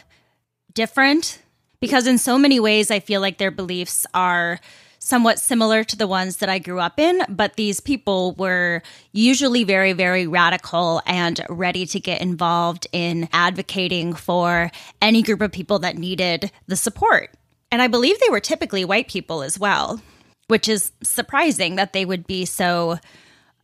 different 0.75 1.41
because 1.81 2.07
in 2.07 2.19
so 2.19 2.39
many 2.39 2.61
ways 2.61 2.91
I 2.91 3.01
feel 3.01 3.21
like 3.21 3.39
their 3.39 3.51
beliefs 3.51 4.07
are 4.15 4.61
somewhat 4.99 5.39
similar 5.39 5.85
to 5.85 5.97
the 5.97 6.07
ones 6.09 6.39
that 6.39 6.49
I 6.49 6.59
grew 6.59 6.81
up 6.81 6.99
in, 6.99 7.23
but 7.29 7.55
these 7.55 7.79
people 7.79 8.33
were 8.33 8.83
usually 9.13 9.63
very, 9.63 9.93
very 9.93 10.27
radical 10.27 11.01
and 11.07 11.41
ready 11.49 11.87
to 11.87 12.01
get 12.01 12.21
involved 12.21 12.89
in 12.93 13.29
advocating 13.33 14.15
for 14.15 14.71
any 15.01 15.23
group 15.23 15.41
of 15.43 15.53
people 15.53 15.79
that 15.81 15.97
needed 15.97 16.51
the 16.67 16.75
support. 16.75 17.31
And 17.71 17.81
I 17.83 17.87
believe 17.87 18.19
they 18.19 18.31
were 18.31 18.41
typically 18.41 18.85
white 18.85 19.09
people 19.09 19.43
as 19.43 19.59
well, 19.59 20.01
which 20.49 20.69
is 20.69 20.91
surprising 21.05 21.77
that 21.77 21.93
they 21.93 22.05
would 22.05 22.27
be 22.27 22.45
so 22.45 22.99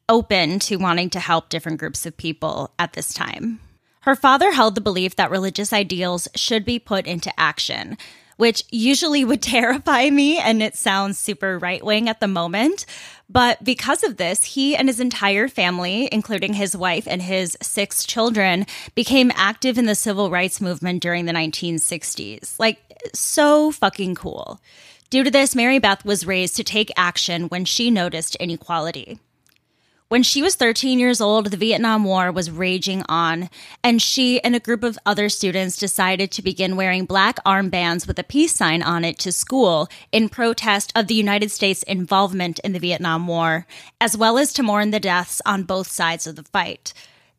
open 0.08 0.58
to 0.60 0.76
wanting 0.76 1.10
to 1.10 1.20
help 1.20 1.48
different 1.48 1.78
groups 1.78 2.06
of 2.06 2.16
people 2.16 2.72
at 2.78 2.92
this 2.92 3.12
time. 3.12 3.58
Her 4.02 4.16
father 4.16 4.52
held 4.52 4.74
the 4.74 4.80
belief 4.80 5.16
that 5.16 5.30
religious 5.30 5.72
ideals 5.72 6.26
should 6.34 6.64
be 6.64 6.80
put 6.80 7.06
into 7.06 7.32
action, 7.38 7.96
which 8.36 8.64
usually 8.70 9.24
would 9.24 9.42
terrify 9.42 10.10
me 10.10 10.38
and 10.38 10.62
it 10.62 10.76
sounds 10.76 11.18
super 11.18 11.58
right 11.58 11.84
wing 11.84 12.08
at 12.08 12.18
the 12.18 12.28
moment. 12.28 12.84
But 13.28 13.62
because 13.62 14.02
of 14.02 14.16
this, 14.16 14.42
he 14.42 14.74
and 14.74 14.88
his 14.88 14.98
entire 14.98 15.46
family, 15.46 16.08
including 16.10 16.54
his 16.54 16.76
wife 16.76 17.06
and 17.06 17.22
his 17.22 17.56
six 17.62 18.04
children, 18.04 18.66
became 18.96 19.30
active 19.36 19.78
in 19.78 19.86
the 19.86 19.94
civil 19.94 20.30
rights 20.30 20.60
movement 20.60 21.00
during 21.00 21.24
the 21.24 21.32
1960s. 21.32 22.58
Like, 22.58 22.78
so 23.14 23.70
fucking 23.70 24.16
cool. 24.16 24.60
Due 25.10 25.22
to 25.22 25.30
this, 25.30 25.54
Mary 25.54 25.78
Beth 25.78 26.04
was 26.04 26.26
raised 26.26 26.56
to 26.56 26.64
take 26.64 26.90
action 26.96 27.44
when 27.44 27.64
she 27.64 27.90
noticed 27.90 28.34
inequality. 28.36 29.20
When 30.12 30.22
she 30.22 30.42
was 30.42 30.56
13 30.56 30.98
years 30.98 31.22
old, 31.22 31.46
the 31.46 31.56
Vietnam 31.56 32.04
War 32.04 32.30
was 32.30 32.50
raging 32.50 33.02
on, 33.08 33.48
and 33.82 34.02
she 34.02 34.44
and 34.44 34.54
a 34.54 34.60
group 34.60 34.84
of 34.84 34.98
other 35.06 35.30
students 35.30 35.78
decided 35.78 36.30
to 36.32 36.42
begin 36.42 36.76
wearing 36.76 37.06
black 37.06 37.42
armbands 37.46 38.06
with 38.06 38.18
a 38.18 38.22
peace 38.22 38.54
sign 38.54 38.82
on 38.82 39.06
it 39.06 39.18
to 39.20 39.32
school 39.32 39.88
in 40.12 40.28
protest 40.28 40.92
of 40.94 41.06
the 41.06 41.14
United 41.14 41.50
States' 41.50 41.82
involvement 41.84 42.58
in 42.58 42.74
the 42.74 42.78
Vietnam 42.78 43.26
War, 43.26 43.66
as 44.02 44.14
well 44.14 44.36
as 44.36 44.52
to 44.52 44.62
mourn 44.62 44.90
the 44.90 45.00
deaths 45.00 45.40
on 45.46 45.62
both 45.62 45.90
sides 45.90 46.26
of 46.26 46.36
the 46.36 46.42
fight. 46.42 46.92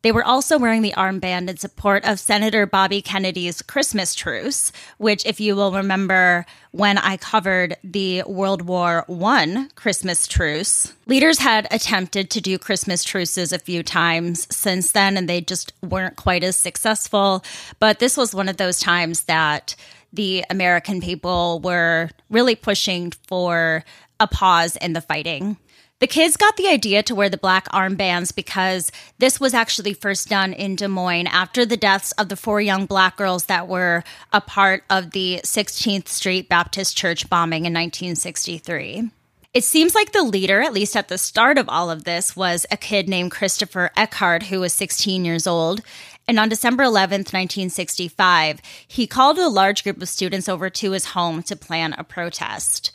They 0.04 0.12
were 0.12 0.22
also 0.22 0.58
wearing 0.58 0.82
the 0.82 0.92
armband 0.92 1.48
in 1.48 1.56
support 1.56 2.04
of 2.04 2.20
Senator 2.20 2.66
Bobby 2.66 3.00
Kennedy's 3.00 3.62
Christmas 3.62 4.14
truce, 4.14 4.70
which, 4.98 5.24
if 5.24 5.40
you 5.40 5.56
will 5.56 5.72
remember, 5.72 6.44
when 6.72 6.98
I 6.98 7.16
covered 7.16 7.78
the 7.82 8.22
World 8.24 8.60
War 8.60 9.06
I 9.08 9.68
Christmas 9.76 10.26
truce, 10.26 10.92
leaders 11.06 11.38
had 11.38 11.66
attempted 11.70 12.28
to 12.32 12.42
do 12.42 12.58
Christmas 12.58 13.02
truces 13.02 13.50
a 13.50 13.58
few 13.58 13.82
times 13.82 14.46
since 14.54 14.92
then, 14.92 15.16
and 15.16 15.26
they 15.26 15.40
just 15.40 15.72
weren't 15.82 16.16
quite 16.16 16.44
as 16.44 16.56
successful. 16.56 17.42
But 17.78 17.98
this 17.98 18.18
was 18.18 18.34
one 18.34 18.50
of 18.50 18.58
those 18.58 18.80
times 18.80 19.22
that 19.22 19.74
the 20.12 20.44
American 20.50 21.00
people 21.00 21.60
were 21.60 22.10
really 22.28 22.56
pushing 22.56 23.10
for 23.26 23.84
a 24.20 24.26
pause 24.26 24.76
in 24.76 24.92
the 24.92 25.00
fighting. 25.00 25.56
The 26.00 26.06
kids 26.08 26.36
got 26.36 26.56
the 26.56 26.66
idea 26.66 27.02
to 27.04 27.14
wear 27.14 27.28
the 27.28 27.36
black 27.36 27.68
armbands 27.68 28.34
because 28.34 28.90
this 29.18 29.38
was 29.38 29.54
actually 29.54 29.94
first 29.94 30.28
done 30.28 30.52
in 30.52 30.74
Des 30.74 30.88
Moines 30.88 31.28
after 31.28 31.64
the 31.64 31.76
deaths 31.76 32.10
of 32.12 32.28
the 32.28 32.36
four 32.36 32.60
young 32.60 32.84
black 32.84 33.16
girls 33.16 33.44
that 33.44 33.68
were 33.68 34.02
a 34.32 34.40
part 34.40 34.82
of 34.90 35.12
the 35.12 35.40
16th 35.44 36.08
Street 36.08 36.48
Baptist 36.48 36.96
Church 36.96 37.30
bombing 37.30 37.64
in 37.64 37.72
1963. 37.72 39.10
It 39.54 39.62
seems 39.62 39.94
like 39.94 40.10
the 40.10 40.24
leader, 40.24 40.60
at 40.62 40.72
least 40.72 40.96
at 40.96 41.06
the 41.06 41.16
start 41.16 41.58
of 41.58 41.68
all 41.68 41.88
of 41.88 42.02
this, 42.02 42.34
was 42.34 42.66
a 42.72 42.76
kid 42.76 43.08
named 43.08 43.30
Christopher 43.30 43.92
Eckhardt, 43.96 44.44
who 44.44 44.58
was 44.58 44.74
16 44.74 45.24
years 45.24 45.46
old. 45.46 45.80
And 46.26 46.40
on 46.40 46.48
December 46.48 46.82
11th, 46.82 47.32
1965, 47.32 48.60
he 48.88 49.06
called 49.06 49.38
a 49.38 49.48
large 49.48 49.84
group 49.84 50.02
of 50.02 50.08
students 50.08 50.48
over 50.48 50.68
to 50.70 50.90
his 50.90 51.04
home 51.06 51.44
to 51.44 51.54
plan 51.54 51.94
a 51.96 52.02
protest. 52.02 52.90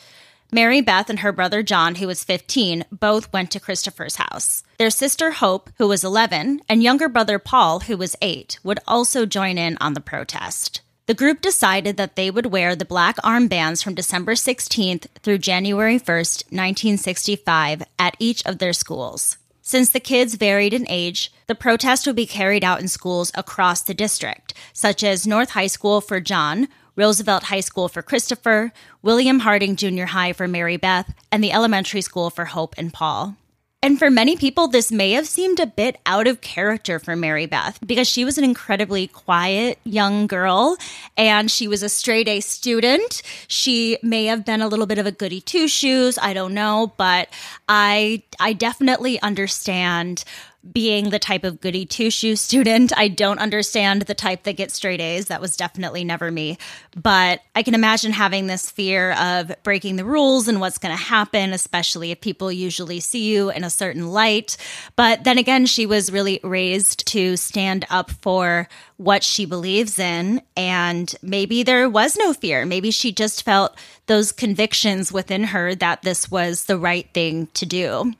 Mary 0.51 0.81
Beth 0.81 1.11
and 1.11 1.19
her 1.19 1.31
brother 1.31 1.61
John, 1.61 1.95
who 1.95 2.07
was 2.07 2.23
15, 2.23 2.85
both 2.91 3.31
went 3.31 3.51
to 3.51 3.59
Christopher's 3.59 4.15
house. 4.15 4.63
Their 4.79 4.89
sister 4.89 5.29
Hope, 5.29 5.69
who 5.77 5.87
was 5.87 6.03
11, 6.03 6.61
and 6.67 6.81
younger 6.81 7.07
brother 7.07 7.37
Paul, 7.37 7.81
who 7.81 7.95
was 7.95 8.15
8, 8.19 8.57
would 8.63 8.79
also 8.87 9.27
join 9.27 9.59
in 9.59 9.77
on 9.79 9.93
the 9.93 10.01
protest. 10.01 10.81
The 11.05 11.13
group 11.13 11.41
decided 11.41 11.97
that 11.97 12.15
they 12.15 12.31
would 12.31 12.47
wear 12.47 12.75
the 12.75 12.83
black 12.83 13.17
armbands 13.17 13.83
from 13.83 13.93
December 13.93 14.33
16th 14.33 15.05
through 15.21 15.37
January 15.37 15.99
1st, 15.99 16.45
1965, 16.51 17.83
at 17.99 18.15
each 18.17 18.43
of 18.47 18.57
their 18.57 18.73
schools. 18.73 19.37
Since 19.61 19.91
the 19.91 19.99
kids 19.99 20.33
varied 20.33 20.73
in 20.73 20.89
age, 20.89 21.31
the 21.45 21.53
protest 21.53 22.07
would 22.07 22.15
be 22.15 22.25
carried 22.25 22.63
out 22.63 22.81
in 22.81 22.87
schools 22.87 23.31
across 23.35 23.83
the 23.83 23.93
district, 23.93 24.55
such 24.73 25.03
as 25.03 25.27
North 25.27 25.51
High 25.51 25.67
School 25.67 26.01
for 26.01 26.19
John, 26.19 26.67
Roosevelt 26.99 27.43
High 27.43 27.61
School 27.61 27.87
for 27.87 28.01
Christopher, 28.01 28.73
William 29.01 29.39
Harding 29.39 29.77
Junior 29.77 30.07
High 30.07 30.33
for 30.33 30.49
Mary 30.49 30.75
Beth, 30.75 31.13
and 31.31 31.41
the 31.41 31.53
elementary 31.53 32.01
school 32.01 32.29
for 32.29 32.43
Hope 32.43 32.75
and 32.77 32.91
Paul. 32.91 33.37
And 33.81 33.97
for 33.97 34.09
many 34.09 34.35
people, 34.35 34.67
this 34.67 34.91
may 34.91 35.11
have 35.11 35.25
seemed 35.25 35.61
a 35.61 35.65
bit 35.65 35.97
out 36.05 36.27
of 36.27 36.41
character 36.41 36.99
for 36.99 37.15
Mary 37.15 37.45
Beth 37.45 37.79
because 37.85 38.09
she 38.09 38.25
was 38.25 38.37
an 38.37 38.43
incredibly 38.43 39.07
quiet 39.07 39.79
young 39.85 40.27
girl 40.27 40.75
and 41.15 41.49
she 41.49 41.69
was 41.69 41.81
a 41.81 41.87
straight 41.87 42.27
A 42.27 42.41
student. 42.41 43.21
She 43.47 43.97
may 44.03 44.25
have 44.25 44.43
been 44.43 44.61
a 44.61 44.67
little 44.67 44.85
bit 44.85 44.97
of 44.97 45.05
a 45.05 45.13
goody 45.13 45.39
two 45.39 45.69
shoes. 45.69 46.19
I 46.21 46.33
don't 46.33 46.53
know, 46.53 46.91
but 46.97 47.29
I, 47.69 48.23
I 48.37 48.51
definitely 48.51 49.21
understand 49.21 50.25
being 50.73 51.09
the 51.09 51.19
type 51.19 51.43
of 51.43 51.61
goody 51.61 51.85
two 51.85 52.09
shoe 52.09 52.35
student. 52.35 52.91
I 52.97 53.07
don't 53.07 53.39
understand 53.39 54.03
the 54.03 54.13
type 54.13 54.43
that 54.43 54.57
gets 54.57 54.73
straight 54.73 54.99
A's. 54.99 55.27
That 55.27 55.41
was 55.41 55.55
definitely 55.55 56.03
never 56.03 56.29
me. 56.31 56.57
But 56.95 57.41
I 57.55 57.63
can 57.63 57.75
imagine 57.75 58.11
having 58.11 58.47
this 58.47 58.69
fear 58.69 59.13
of 59.13 59.51
breaking 59.63 59.95
the 59.95 60.05
rules 60.05 60.47
and 60.47 60.59
what's 60.59 60.77
going 60.77 60.95
to 60.95 61.01
happen, 61.01 61.53
especially 61.53 62.11
if 62.11 62.19
people 62.19 62.51
usually 62.51 62.99
see 62.99 63.33
you 63.33 63.49
in 63.51 63.63
a 63.63 63.69
certain 63.69 64.07
light. 64.07 64.57
But 64.95 65.23
then 65.23 65.37
again, 65.37 65.65
she 65.65 65.85
was 65.85 66.11
really 66.11 66.39
raised 66.43 67.07
to 67.07 67.37
stand 67.37 67.85
up 67.89 68.11
for 68.11 68.67
what 68.97 69.23
she 69.23 69.45
believes 69.45 69.97
in. 69.97 70.41
And 70.57 71.13
maybe 71.21 71.63
there 71.63 71.89
was 71.89 72.17
no 72.17 72.33
fear. 72.33 72.65
Maybe 72.65 72.91
she 72.91 73.13
just 73.13 73.43
felt 73.43 73.77
those 74.07 74.33
convictions 74.33 75.11
within 75.11 75.45
her 75.45 75.73
that 75.75 76.01
this 76.01 76.29
was 76.29 76.65
the 76.65 76.77
right 76.77 77.07
thing 77.13 77.47
to 77.53 77.65
do. 77.65 78.13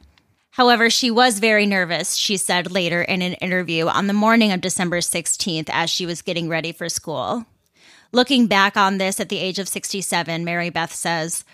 However, 0.60 0.90
she 0.90 1.10
was 1.10 1.40
very 1.40 1.66
nervous, 1.66 2.16
she 2.16 2.36
said 2.36 2.70
later 2.70 3.02
in 3.02 3.22
an 3.22 3.36
interview 3.36 3.88
on 3.88 4.08
the 4.08 4.14
morning 4.14 4.52
of 4.52 4.60
December 4.60 5.00
16th 5.00 5.70
as 5.72 5.90
she 5.90 6.06
was 6.06 6.22
getting 6.22 6.50
ready 6.50 6.74
for 6.74 6.90
school. 6.90 7.46
Looking 8.12 8.46
back 8.46 8.76
on 8.76 8.98
this 8.98 9.22
at 9.22 9.30
the 9.30 9.38
age 9.38 9.58
of 9.58 9.70
67, 9.70 10.44
Mary 10.44 10.70
Beth 10.70 10.94
says, 10.94 11.46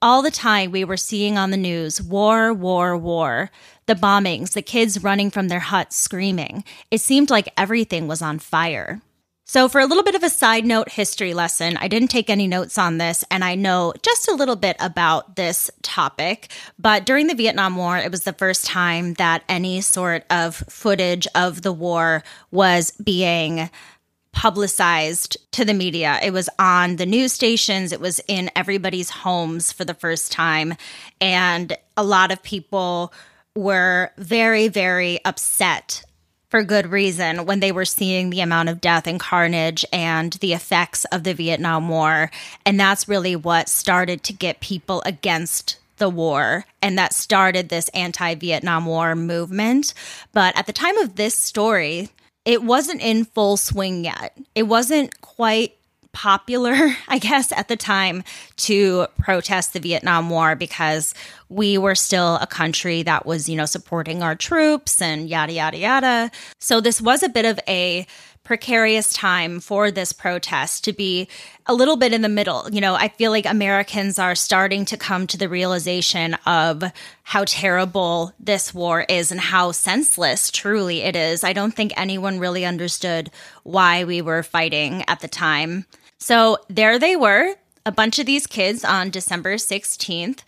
all 0.00 0.22
the 0.22 0.30
time 0.30 0.70
we 0.70 0.82
were 0.82 0.96
seeing 0.96 1.36
on 1.36 1.50
the 1.50 1.58
news 1.58 2.00
war, 2.00 2.54
war, 2.54 2.96
war. 2.96 3.50
The 3.84 3.94
bombings, 3.94 4.54
the 4.54 4.62
kids 4.62 5.02
running 5.02 5.30
from 5.30 5.48
their 5.48 5.60
huts 5.60 5.96
screaming. 5.96 6.64
It 6.90 7.02
seemed 7.02 7.28
like 7.28 7.52
everything 7.58 8.08
was 8.08 8.22
on 8.22 8.38
fire. 8.38 9.02
So, 9.46 9.68
for 9.68 9.78
a 9.78 9.86
little 9.86 10.02
bit 10.02 10.14
of 10.14 10.22
a 10.22 10.30
side 10.30 10.64
note 10.64 10.88
history 10.88 11.34
lesson, 11.34 11.76
I 11.76 11.86
didn't 11.86 12.08
take 12.08 12.30
any 12.30 12.46
notes 12.46 12.78
on 12.78 12.96
this, 12.96 13.24
and 13.30 13.44
I 13.44 13.54
know 13.56 13.92
just 14.00 14.26
a 14.26 14.34
little 14.34 14.56
bit 14.56 14.74
about 14.80 15.36
this 15.36 15.70
topic. 15.82 16.50
But 16.78 17.04
during 17.04 17.26
the 17.26 17.34
Vietnam 17.34 17.76
War, 17.76 17.98
it 17.98 18.10
was 18.10 18.24
the 18.24 18.32
first 18.32 18.64
time 18.64 19.14
that 19.14 19.44
any 19.46 19.82
sort 19.82 20.24
of 20.30 20.56
footage 20.56 21.26
of 21.34 21.60
the 21.60 21.72
war 21.72 22.24
was 22.52 22.92
being 22.92 23.68
publicized 24.32 25.36
to 25.52 25.64
the 25.66 25.74
media. 25.74 26.18
It 26.22 26.32
was 26.32 26.48
on 26.58 26.96
the 26.96 27.06
news 27.06 27.34
stations, 27.34 27.92
it 27.92 28.00
was 28.00 28.22
in 28.26 28.50
everybody's 28.56 29.10
homes 29.10 29.72
for 29.72 29.84
the 29.84 29.94
first 29.94 30.32
time. 30.32 30.74
And 31.20 31.76
a 31.98 32.02
lot 32.02 32.32
of 32.32 32.42
people 32.42 33.12
were 33.54 34.10
very, 34.16 34.68
very 34.68 35.22
upset 35.26 36.02
for 36.54 36.62
good 36.62 36.92
reason 36.92 37.46
when 37.46 37.58
they 37.58 37.72
were 37.72 37.84
seeing 37.84 38.30
the 38.30 38.40
amount 38.40 38.68
of 38.68 38.80
death 38.80 39.08
and 39.08 39.18
carnage 39.18 39.84
and 39.92 40.34
the 40.34 40.52
effects 40.52 41.04
of 41.06 41.24
the 41.24 41.34
Vietnam 41.34 41.88
War. 41.88 42.30
And 42.64 42.78
that's 42.78 43.08
really 43.08 43.34
what 43.34 43.68
started 43.68 44.22
to 44.22 44.32
get 44.32 44.60
people 44.60 45.02
against 45.04 45.80
the 45.96 46.08
war 46.08 46.64
and 46.80 46.96
that 46.96 47.12
started 47.12 47.70
this 47.70 47.88
anti 47.88 48.36
Vietnam 48.36 48.86
War 48.86 49.16
movement. 49.16 49.94
But 50.32 50.56
at 50.56 50.66
the 50.66 50.72
time 50.72 50.96
of 50.98 51.16
this 51.16 51.36
story, 51.36 52.10
it 52.44 52.62
wasn't 52.62 53.02
in 53.02 53.24
full 53.24 53.56
swing 53.56 54.04
yet. 54.04 54.38
It 54.54 54.68
wasn't 54.68 55.20
quite 55.22 55.76
popular, 56.14 56.74
I 57.08 57.18
guess, 57.18 57.52
at 57.52 57.68
the 57.68 57.76
time 57.76 58.24
to 58.56 59.06
protest 59.18 59.74
the 59.74 59.80
Vietnam 59.80 60.30
War 60.30 60.56
because 60.56 61.12
we 61.50 61.76
were 61.76 61.94
still 61.94 62.36
a 62.36 62.46
country 62.46 63.02
that 63.02 63.26
was, 63.26 63.48
you 63.48 63.56
know, 63.56 63.66
supporting 63.66 64.22
our 64.22 64.34
troops 64.34 65.02
and 65.02 65.28
yada, 65.28 65.52
yada, 65.52 65.76
yada. 65.76 66.30
So 66.58 66.80
this 66.80 67.02
was 67.02 67.22
a 67.22 67.28
bit 67.28 67.44
of 67.44 67.60
a 67.68 68.06
precarious 68.44 69.12
time 69.14 69.58
for 69.58 69.90
this 69.90 70.12
protest 70.12 70.84
to 70.84 70.92
be 70.92 71.26
a 71.66 71.74
little 71.74 71.96
bit 71.96 72.12
in 72.12 72.20
the 72.20 72.28
middle. 72.28 72.68
You 72.70 72.80
know, 72.82 72.94
I 72.94 73.08
feel 73.08 73.30
like 73.30 73.46
Americans 73.46 74.18
are 74.18 74.34
starting 74.34 74.84
to 74.86 74.98
come 74.98 75.26
to 75.28 75.38
the 75.38 75.48
realization 75.48 76.34
of 76.46 76.84
how 77.22 77.44
terrible 77.46 78.32
this 78.38 78.74
war 78.74 79.06
is 79.08 79.32
and 79.32 79.40
how 79.40 79.72
senseless 79.72 80.50
truly 80.50 81.00
it 81.00 81.16
is. 81.16 81.42
I 81.42 81.54
don't 81.54 81.74
think 81.74 81.92
anyone 81.96 82.38
really 82.38 82.66
understood 82.66 83.30
why 83.62 84.04
we 84.04 84.20
were 84.20 84.42
fighting 84.42 85.04
at 85.08 85.20
the 85.20 85.28
time. 85.28 85.86
So 86.18 86.58
there 86.68 86.98
they 86.98 87.16
were, 87.16 87.56
a 87.86 87.92
bunch 87.92 88.18
of 88.18 88.26
these 88.26 88.46
kids 88.46 88.84
on 88.84 89.10
December 89.10 89.56
16th 89.56 90.40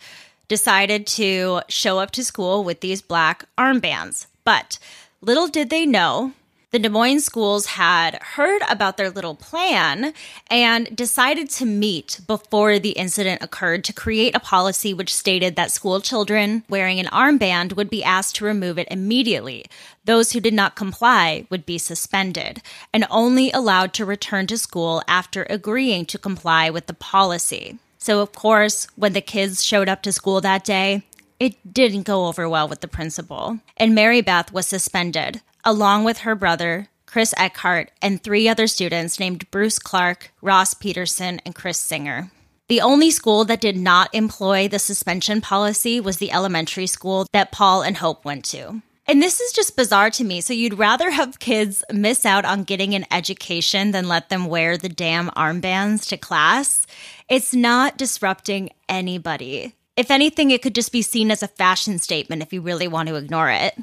decided 0.47 1.05
to 1.05 1.61
show 1.67 1.99
up 1.99 2.11
to 2.11 2.23
school 2.23 2.63
with 2.63 2.79
these 2.79 3.01
black 3.01 3.45
armbands. 3.57 4.27
But 4.43 4.79
little 5.21 5.47
did 5.47 5.69
they 5.69 5.85
know, 5.85 6.33
the 6.77 6.83
Des 6.83 6.89
Moines 6.89 7.25
schools 7.25 7.65
had 7.65 8.21
heard 8.21 8.61
about 8.69 8.97
their 8.97 9.09
little 9.09 9.33
plan 9.33 10.13
and 10.47 10.95
decided 10.95 11.49
to 11.49 11.65
meet 11.65 12.19
before 12.27 12.77
the 12.77 12.91
incident 12.91 13.41
occurred 13.41 13.83
to 13.83 13.93
create 13.93 14.35
a 14.35 14.39
policy 14.39 14.93
which 14.93 15.11
stated 15.11 15.55
that 15.55 15.71
school 15.71 16.01
children 16.01 16.63
wearing 16.69 16.99
an 16.99 17.07
armband 17.07 17.75
would 17.75 17.89
be 17.89 18.03
asked 18.03 18.35
to 18.35 18.45
remove 18.45 18.77
it 18.77 18.87
immediately. 18.91 19.65
Those 20.05 20.33
who 20.33 20.39
did 20.39 20.53
not 20.53 20.75
comply 20.75 21.47
would 21.49 21.65
be 21.65 21.79
suspended 21.79 22.61
and 22.93 23.07
only 23.09 23.49
allowed 23.49 23.91
to 23.95 24.05
return 24.05 24.45
to 24.45 24.57
school 24.59 25.01
after 25.07 25.47
agreeing 25.49 26.05
to 26.05 26.19
comply 26.19 26.69
with 26.69 26.85
the 26.85 26.93
policy. 26.93 27.79
So, 27.97 28.19
of 28.19 28.33
course, 28.33 28.85
when 28.95 29.13
the 29.13 29.21
kids 29.21 29.63
showed 29.63 29.89
up 29.89 30.03
to 30.03 30.11
school 30.11 30.41
that 30.41 30.63
day, 30.63 31.01
it 31.39 31.73
didn't 31.73 32.03
go 32.03 32.27
over 32.27 32.47
well 32.47 32.67
with 32.67 32.81
the 32.81 32.87
principal, 32.87 33.59
and 33.77 33.93
Mary 33.93 34.21
Beth 34.21 34.51
was 34.51 34.67
suspended, 34.67 35.41
along 35.67 36.05
with 36.05 36.19
her 36.19 36.33
brother, 36.33 36.87
Chris 37.05 37.33
Eckhardt, 37.37 37.91
and 38.01 38.23
three 38.23 38.47
other 38.47 38.67
students 38.67 39.19
named 39.19 39.51
Bruce 39.51 39.79
Clark, 39.79 40.31
Ross 40.41 40.73
Peterson, 40.73 41.41
and 41.45 41.53
Chris 41.53 41.77
Singer. 41.77 42.31
The 42.69 42.79
only 42.79 43.11
school 43.11 43.43
that 43.43 43.59
did 43.59 43.75
not 43.75 44.09
employ 44.15 44.69
the 44.69 44.79
suspension 44.79 45.41
policy 45.41 45.99
was 45.99 46.17
the 46.17 46.31
elementary 46.31 46.87
school 46.87 47.27
that 47.33 47.51
Paul 47.51 47.81
and 47.81 47.97
Hope 47.97 48.23
went 48.23 48.45
to. 48.45 48.81
And 49.07 49.21
this 49.21 49.41
is 49.41 49.51
just 49.51 49.75
bizarre 49.75 50.09
to 50.11 50.23
me. 50.23 50.39
So 50.39 50.53
you'd 50.53 50.79
rather 50.79 51.11
have 51.11 51.39
kids 51.39 51.83
miss 51.91 52.25
out 52.25 52.45
on 52.45 52.63
getting 52.63 52.95
an 52.95 53.05
education 53.11 53.91
than 53.91 54.07
let 54.07 54.29
them 54.29 54.45
wear 54.45 54.77
the 54.77 54.89
damn 54.89 55.27
armbands 55.31 56.07
to 56.09 56.17
class. 56.17 56.87
It's 57.27 57.53
not 57.53 57.97
disrupting 57.97 58.69
anybody. 58.87 59.73
If 59.97 60.11
anything, 60.11 60.51
it 60.51 60.61
could 60.61 60.75
just 60.75 60.93
be 60.93 61.01
seen 61.01 61.29
as 61.29 61.43
a 61.43 61.47
fashion 61.49 61.99
statement 61.99 62.41
if 62.41 62.53
you 62.53 62.61
really 62.61 62.87
want 62.87 63.09
to 63.09 63.15
ignore 63.15 63.49
it. 63.49 63.77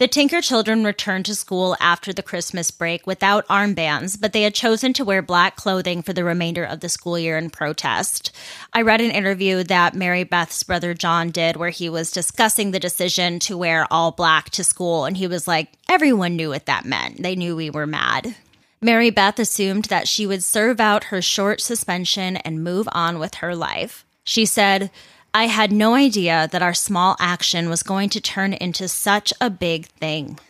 The 0.00 0.08
Tinker 0.08 0.40
children 0.40 0.82
returned 0.82 1.26
to 1.26 1.34
school 1.34 1.76
after 1.78 2.10
the 2.10 2.22
Christmas 2.22 2.70
break 2.70 3.06
without 3.06 3.46
armbands, 3.48 4.18
but 4.18 4.32
they 4.32 4.40
had 4.40 4.54
chosen 4.54 4.94
to 4.94 5.04
wear 5.04 5.20
black 5.20 5.56
clothing 5.56 6.00
for 6.00 6.14
the 6.14 6.24
remainder 6.24 6.64
of 6.64 6.80
the 6.80 6.88
school 6.88 7.18
year 7.18 7.36
in 7.36 7.50
protest. 7.50 8.32
I 8.72 8.80
read 8.80 9.02
an 9.02 9.10
interview 9.10 9.62
that 9.64 9.94
Mary 9.94 10.24
Beth's 10.24 10.62
brother 10.62 10.94
John 10.94 11.28
did 11.28 11.56
where 11.56 11.68
he 11.68 11.90
was 11.90 12.10
discussing 12.10 12.70
the 12.70 12.80
decision 12.80 13.40
to 13.40 13.58
wear 13.58 13.86
all 13.90 14.10
black 14.10 14.48
to 14.52 14.64
school, 14.64 15.04
and 15.04 15.18
he 15.18 15.26
was 15.26 15.46
like, 15.46 15.68
everyone 15.86 16.34
knew 16.34 16.48
what 16.48 16.64
that 16.64 16.86
meant. 16.86 17.22
They 17.22 17.36
knew 17.36 17.54
we 17.54 17.68
were 17.68 17.86
mad. 17.86 18.36
Mary 18.80 19.10
Beth 19.10 19.38
assumed 19.38 19.84
that 19.84 20.08
she 20.08 20.26
would 20.26 20.42
serve 20.42 20.80
out 20.80 21.04
her 21.04 21.20
short 21.20 21.60
suspension 21.60 22.38
and 22.38 22.64
move 22.64 22.88
on 22.92 23.18
with 23.18 23.34
her 23.34 23.54
life. 23.54 24.06
She 24.24 24.46
said, 24.46 24.90
I 25.32 25.46
had 25.46 25.70
no 25.70 25.94
idea 25.94 26.48
that 26.50 26.62
our 26.62 26.74
small 26.74 27.14
action 27.20 27.68
was 27.68 27.84
going 27.84 28.08
to 28.10 28.20
turn 28.20 28.52
into 28.52 28.88
such 28.88 29.32
a 29.40 29.48
big 29.48 29.86
thing. 29.86 30.40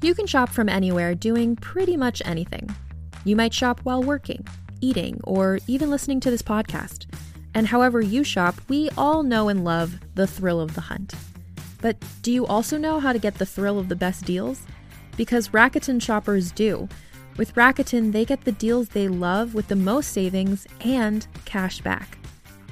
You 0.00 0.14
can 0.14 0.28
shop 0.28 0.50
from 0.50 0.68
anywhere 0.68 1.16
doing 1.16 1.56
pretty 1.56 1.96
much 1.96 2.22
anything. 2.24 2.72
You 3.24 3.34
might 3.34 3.52
shop 3.52 3.80
while 3.82 4.00
working, 4.00 4.46
eating, 4.80 5.20
or 5.24 5.58
even 5.66 5.90
listening 5.90 6.20
to 6.20 6.30
this 6.30 6.42
podcast. 6.42 7.06
And 7.52 7.66
however 7.66 8.00
you 8.00 8.22
shop, 8.22 8.60
we 8.68 8.90
all 8.96 9.24
know 9.24 9.48
and 9.48 9.64
love 9.64 9.98
the 10.14 10.28
thrill 10.28 10.60
of 10.60 10.76
the 10.76 10.82
hunt. 10.82 11.14
But 11.80 11.96
do 12.22 12.30
you 12.30 12.46
also 12.46 12.78
know 12.78 13.00
how 13.00 13.12
to 13.12 13.18
get 13.18 13.34
the 13.38 13.46
thrill 13.46 13.80
of 13.80 13.88
the 13.88 13.96
best 13.96 14.24
deals? 14.24 14.62
Because 15.16 15.48
Rakuten 15.48 16.00
shoppers 16.00 16.52
do. 16.52 16.88
With 17.38 17.56
Rakuten, 17.56 18.12
they 18.12 18.24
get 18.24 18.44
the 18.44 18.52
deals 18.52 18.90
they 18.90 19.08
love 19.08 19.52
with 19.52 19.66
the 19.66 19.74
most 19.74 20.12
savings 20.12 20.68
and 20.80 21.26
cash 21.44 21.80
back 21.80 22.18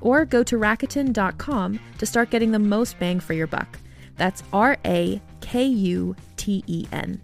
or 0.00 0.24
go 0.24 0.42
to 0.42 0.56
Rakuten.com 0.56 1.80
to 1.98 2.06
start 2.06 2.30
getting 2.30 2.52
the 2.52 2.58
most 2.58 2.98
bang 2.98 3.20
for 3.20 3.34
your 3.34 3.46
buck. 3.46 3.78
That's 4.16 4.42
R 4.52 4.76
A 4.84 5.20
K 5.40 5.64
U 5.64 6.16
T 6.36 6.62
E 6.66 6.86
N. 6.92 7.20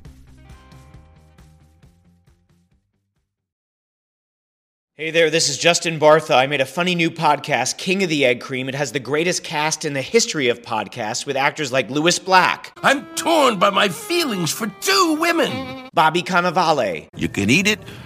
Hey 4.98 5.10
there, 5.10 5.28
this 5.28 5.50
is 5.50 5.58
Justin 5.58 6.00
Bartha. 6.00 6.34
I 6.34 6.46
made 6.46 6.62
a 6.62 6.64
funny 6.64 6.94
new 6.94 7.10
podcast, 7.10 7.76
King 7.76 8.02
of 8.02 8.08
the 8.08 8.24
Egg 8.24 8.40
Cream. 8.40 8.66
It 8.66 8.74
has 8.74 8.92
the 8.92 8.98
greatest 8.98 9.44
cast 9.44 9.84
in 9.84 9.92
the 9.92 10.00
history 10.00 10.48
of 10.48 10.62
podcasts 10.62 11.26
with 11.26 11.36
actors 11.36 11.70
like 11.70 11.90
Lewis 11.90 12.18
Black. 12.18 12.72
I'm 12.82 13.04
torn 13.14 13.58
by 13.58 13.68
my 13.68 13.90
feelings 13.90 14.50
for 14.50 14.68
two 14.80 15.18
women. 15.20 15.90
Bobby 15.92 16.22
Cannavale. 16.22 17.08
You 17.14 17.28
can 17.28 17.50
eat 17.50 17.66
it, 17.66 17.78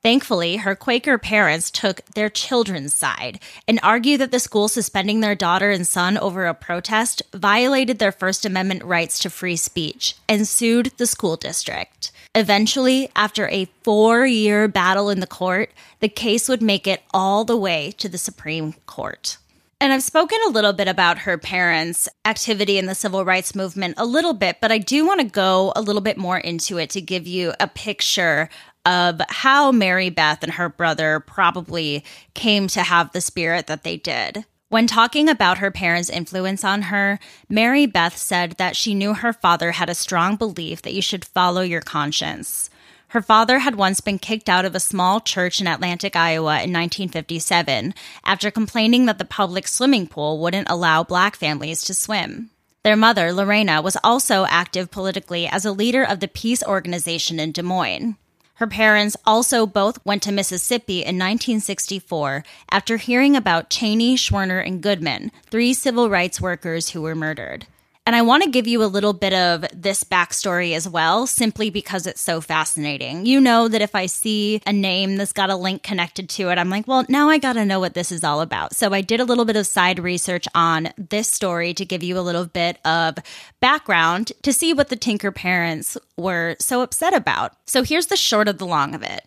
Thankfully, 0.00 0.58
her 0.58 0.76
Quaker 0.76 1.18
parents 1.18 1.72
took 1.72 2.04
their 2.14 2.28
children's 2.28 2.94
side 2.94 3.40
and 3.66 3.80
argued 3.82 4.20
that 4.20 4.30
the 4.30 4.38
school 4.38 4.68
suspending 4.68 5.20
their 5.20 5.34
daughter 5.34 5.70
and 5.70 5.86
son 5.86 6.16
over 6.16 6.46
a 6.46 6.54
protest 6.54 7.20
violated 7.34 7.98
their 7.98 8.12
First 8.12 8.46
Amendment 8.46 8.84
rights 8.84 9.18
to 9.20 9.30
free 9.30 9.56
speech 9.56 10.14
and 10.28 10.46
sued 10.46 10.92
the 10.98 11.06
school 11.06 11.36
district. 11.36 12.12
Eventually, 12.34 13.10
after 13.16 13.48
a 13.48 13.68
four 13.82 14.24
year 14.24 14.68
battle 14.68 15.10
in 15.10 15.18
the 15.18 15.26
court, 15.26 15.72
the 15.98 16.08
case 16.08 16.48
would 16.48 16.62
make 16.62 16.86
it 16.86 17.02
all 17.12 17.44
the 17.44 17.56
way 17.56 17.92
to 17.98 18.08
the 18.08 18.18
Supreme 18.18 18.74
Court. 18.86 19.38
And 19.80 19.92
I've 19.92 20.02
spoken 20.02 20.38
a 20.44 20.50
little 20.50 20.72
bit 20.72 20.88
about 20.88 21.18
her 21.18 21.38
parents' 21.38 22.08
activity 22.24 22.78
in 22.78 22.86
the 22.86 22.96
civil 22.96 23.24
rights 23.24 23.54
movement 23.54 23.94
a 23.96 24.04
little 24.04 24.32
bit, 24.32 24.56
but 24.60 24.72
I 24.72 24.78
do 24.78 25.06
want 25.06 25.20
to 25.20 25.26
go 25.26 25.72
a 25.76 25.80
little 25.80 26.00
bit 26.00 26.18
more 26.18 26.36
into 26.36 26.78
it 26.78 26.90
to 26.90 27.00
give 27.00 27.28
you 27.28 27.54
a 27.60 27.68
picture 27.68 28.48
of 28.84 29.20
how 29.28 29.72
Mary 29.72 30.10
Beth 30.10 30.42
and 30.42 30.52
her 30.52 30.68
brother 30.68 31.20
probably 31.20 32.04
came 32.34 32.68
to 32.68 32.82
have 32.82 33.12
the 33.12 33.20
spirit 33.20 33.66
that 33.66 33.84
they 33.84 33.96
did. 33.96 34.44
When 34.70 34.86
talking 34.86 35.28
about 35.28 35.58
her 35.58 35.70
parents' 35.70 36.10
influence 36.10 36.62
on 36.62 36.82
her, 36.82 37.18
Mary 37.48 37.86
Beth 37.86 38.16
said 38.16 38.52
that 38.52 38.76
she 38.76 38.94
knew 38.94 39.14
her 39.14 39.32
father 39.32 39.72
had 39.72 39.88
a 39.88 39.94
strong 39.94 40.36
belief 40.36 40.82
that 40.82 40.92
you 40.92 41.00
should 41.00 41.24
follow 41.24 41.62
your 41.62 41.80
conscience. 41.80 42.68
Her 43.08 43.22
father 43.22 43.60
had 43.60 43.76
once 43.76 44.02
been 44.02 44.18
kicked 44.18 44.50
out 44.50 44.66
of 44.66 44.74
a 44.74 44.80
small 44.80 45.20
church 45.20 45.62
in 45.62 45.66
Atlantic, 45.66 46.14
Iowa 46.14 46.56
in 46.56 46.72
1957 46.72 47.94
after 48.24 48.50
complaining 48.50 49.06
that 49.06 49.16
the 49.16 49.24
public 49.24 49.66
swimming 49.66 50.06
pool 50.06 50.38
wouldn't 50.38 50.68
allow 50.68 51.02
black 51.02 51.34
families 51.34 51.82
to 51.84 51.94
swim. 51.94 52.50
Their 52.84 52.96
mother, 52.96 53.32
Lorena, 53.32 53.80
was 53.80 53.96
also 54.04 54.44
active 54.44 54.90
politically 54.90 55.46
as 55.46 55.64
a 55.64 55.72
leader 55.72 56.02
of 56.02 56.20
the 56.20 56.28
peace 56.28 56.62
organization 56.62 57.40
in 57.40 57.52
Des 57.52 57.62
Moines. 57.62 58.16
Her 58.58 58.66
parents 58.66 59.16
also 59.24 59.66
both 59.66 60.04
went 60.04 60.20
to 60.24 60.32
Mississippi 60.32 60.98
in 60.98 61.14
1964 61.14 62.42
after 62.72 62.96
hearing 62.96 63.36
about 63.36 63.70
Chaney, 63.70 64.16
Schwerner, 64.16 64.66
and 64.66 64.82
Goodman, 64.82 65.30
three 65.48 65.72
civil 65.72 66.10
rights 66.10 66.40
workers 66.40 66.88
who 66.88 67.02
were 67.02 67.14
murdered. 67.14 67.68
And 68.08 68.16
I 68.16 68.22
want 68.22 68.42
to 68.42 68.48
give 68.48 68.66
you 68.66 68.82
a 68.82 68.86
little 68.88 69.12
bit 69.12 69.34
of 69.34 69.66
this 69.74 70.02
backstory 70.02 70.74
as 70.74 70.88
well, 70.88 71.26
simply 71.26 71.68
because 71.68 72.06
it's 72.06 72.22
so 72.22 72.40
fascinating. 72.40 73.26
You 73.26 73.38
know 73.38 73.68
that 73.68 73.82
if 73.82 73.94
I 73.94 74.06
see 74.06 74.62
a 74.66 74.72
name 74.72 75.16
that's 75.18 75.34
got 75.34 75.50
a 75.50 75.56
link 75.56 75.82
connected 75.82 76.30
to 76.30 76.48
it, 76.48 76.56
I'm 76.56 76.70
like, 76.70 76.88
well, 76.88 77.04
now 77.10 77.28
I 77.28 77.36
got 77.36 77.52
to 77.52 77.66
know 77.66 77.80
what 77.80 77.92
this 77.92 78.10
is 78.10 78.24
all 78.24 78.40
about. 78.40 78.74
So 78.74 78.94
I 78.94 79.02
did 79.02 79.20
a 79.20 79.26
little 79.26 79.44
bit 79.44 79.56
of 79.56 79.66
side 79.66 79.98
research 79.98 80.48
on 80.54 80.88
this 80.96 81.30
story 81.30 81.74
to 81.74 81.84
give 81.84 82.02
you 82.02 82.18
a 82.18 82.24
little 82.24 82.46
bit 82.46 82.78
of 82.82 83.18
background 83.60 84.32
to 84.40 84.54
see 84.54 84.72
what 84.72 84.88
the 84.88 84.96
Tinker 84.96 85.30
parents 85.30 85.98
were 86.16 86.56
so 86.58 86.80
upset 86.80 87.12
about. 87.12 87.56
So 87.66 87.82
here's 87.82 88.06
the 88.06 88.16
short 88.16 88.48
of 88.48 88.56
the 88.56 88.64
long 88.64 88.94
of 88.94 89.02
it. 89.02 89.26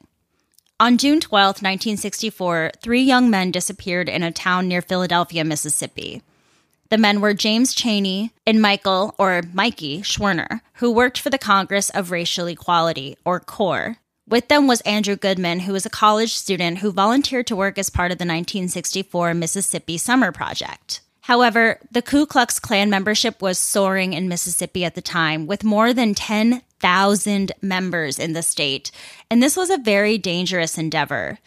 On 0.79 0.97
June 0.97 1.19
12, 1.19 1.57
1964, 1.57 2.71
three 2.81 3.03
young 3.03 3.29
men 3.29 3.51
disappeared 3.51 4.09
in 4.09 4.23
a 4.23 4.31
town 4.31 4.67
near 4.67 4.81
Philadelphia, 4.81 5.43
Mississippi. 5.43 6.23
The 6.91 6.97
men 6.97 7.21
were 7.21 7.33
James 7.33 7.73
Chaney 7.73 8.33
and 8.45 8.61
Michael, 8.61 9.15
or 9.17 9.43
Mikey, 9.53 10.01
Schwerner, 10.01 10.59
who 10.73 10.91
worked 10.91 11.17
for 11.17 11.29
the 11.29 11.37
Congress 11.37 11.89
of 11.89 12.11
Racial 12.11 12.47
Equality, 12.47 13.15
or 13.23 13.39
CORE. 13.39 13.95
With 14.27 14.49
them 14.49 14.67
was 14.67 14.81
Andrew 14.81 15.15
Goodman, 15.15 15.61
who 15.61 15.71
was 15.71 15.85
a 15.85 15.89
college 15.89 16.33
student 16.33 16.79
who 16.79 16.91
volunteered 16.91 17.47
to 17.47 17.55
work 17.55 17.77
as 17.77 17.89
part 17.89 18.11
of 18.11 18.17
the 18.17 18.23
1964 18.23 19.33
Mississippi 19.33 19.97
Summer 19.97 20.33
Project. 20.33 20.99
However, 21.21 21.79
the 21.89 22.01
Ku 22.01 22.25
Klux 22.25 22.59
Klan 22.59 22.89
membership 22.89 23.41
was 23.41 23.57
soaring 23.57 24.11
in 24.11 24.27
Mississippi 24.27 24.83
at 24.83 24.95
the 24.95 25.01
time, 25.01 25.47
with 25.47 25.63
more 25.63 25.93
than 25.93 26.13
10,000 26.13 27.53
members 27.61 28.19
in 28.19 28.33
the 28.33 28.43
state, 28.43 28.91
and 29.29 29.41
this 29.41 29.55
was 29.55 29.69
a 29.69 29.77
very 29.77 30.17
dangerous 30.17 30.77
endeavor. 30.77 31.39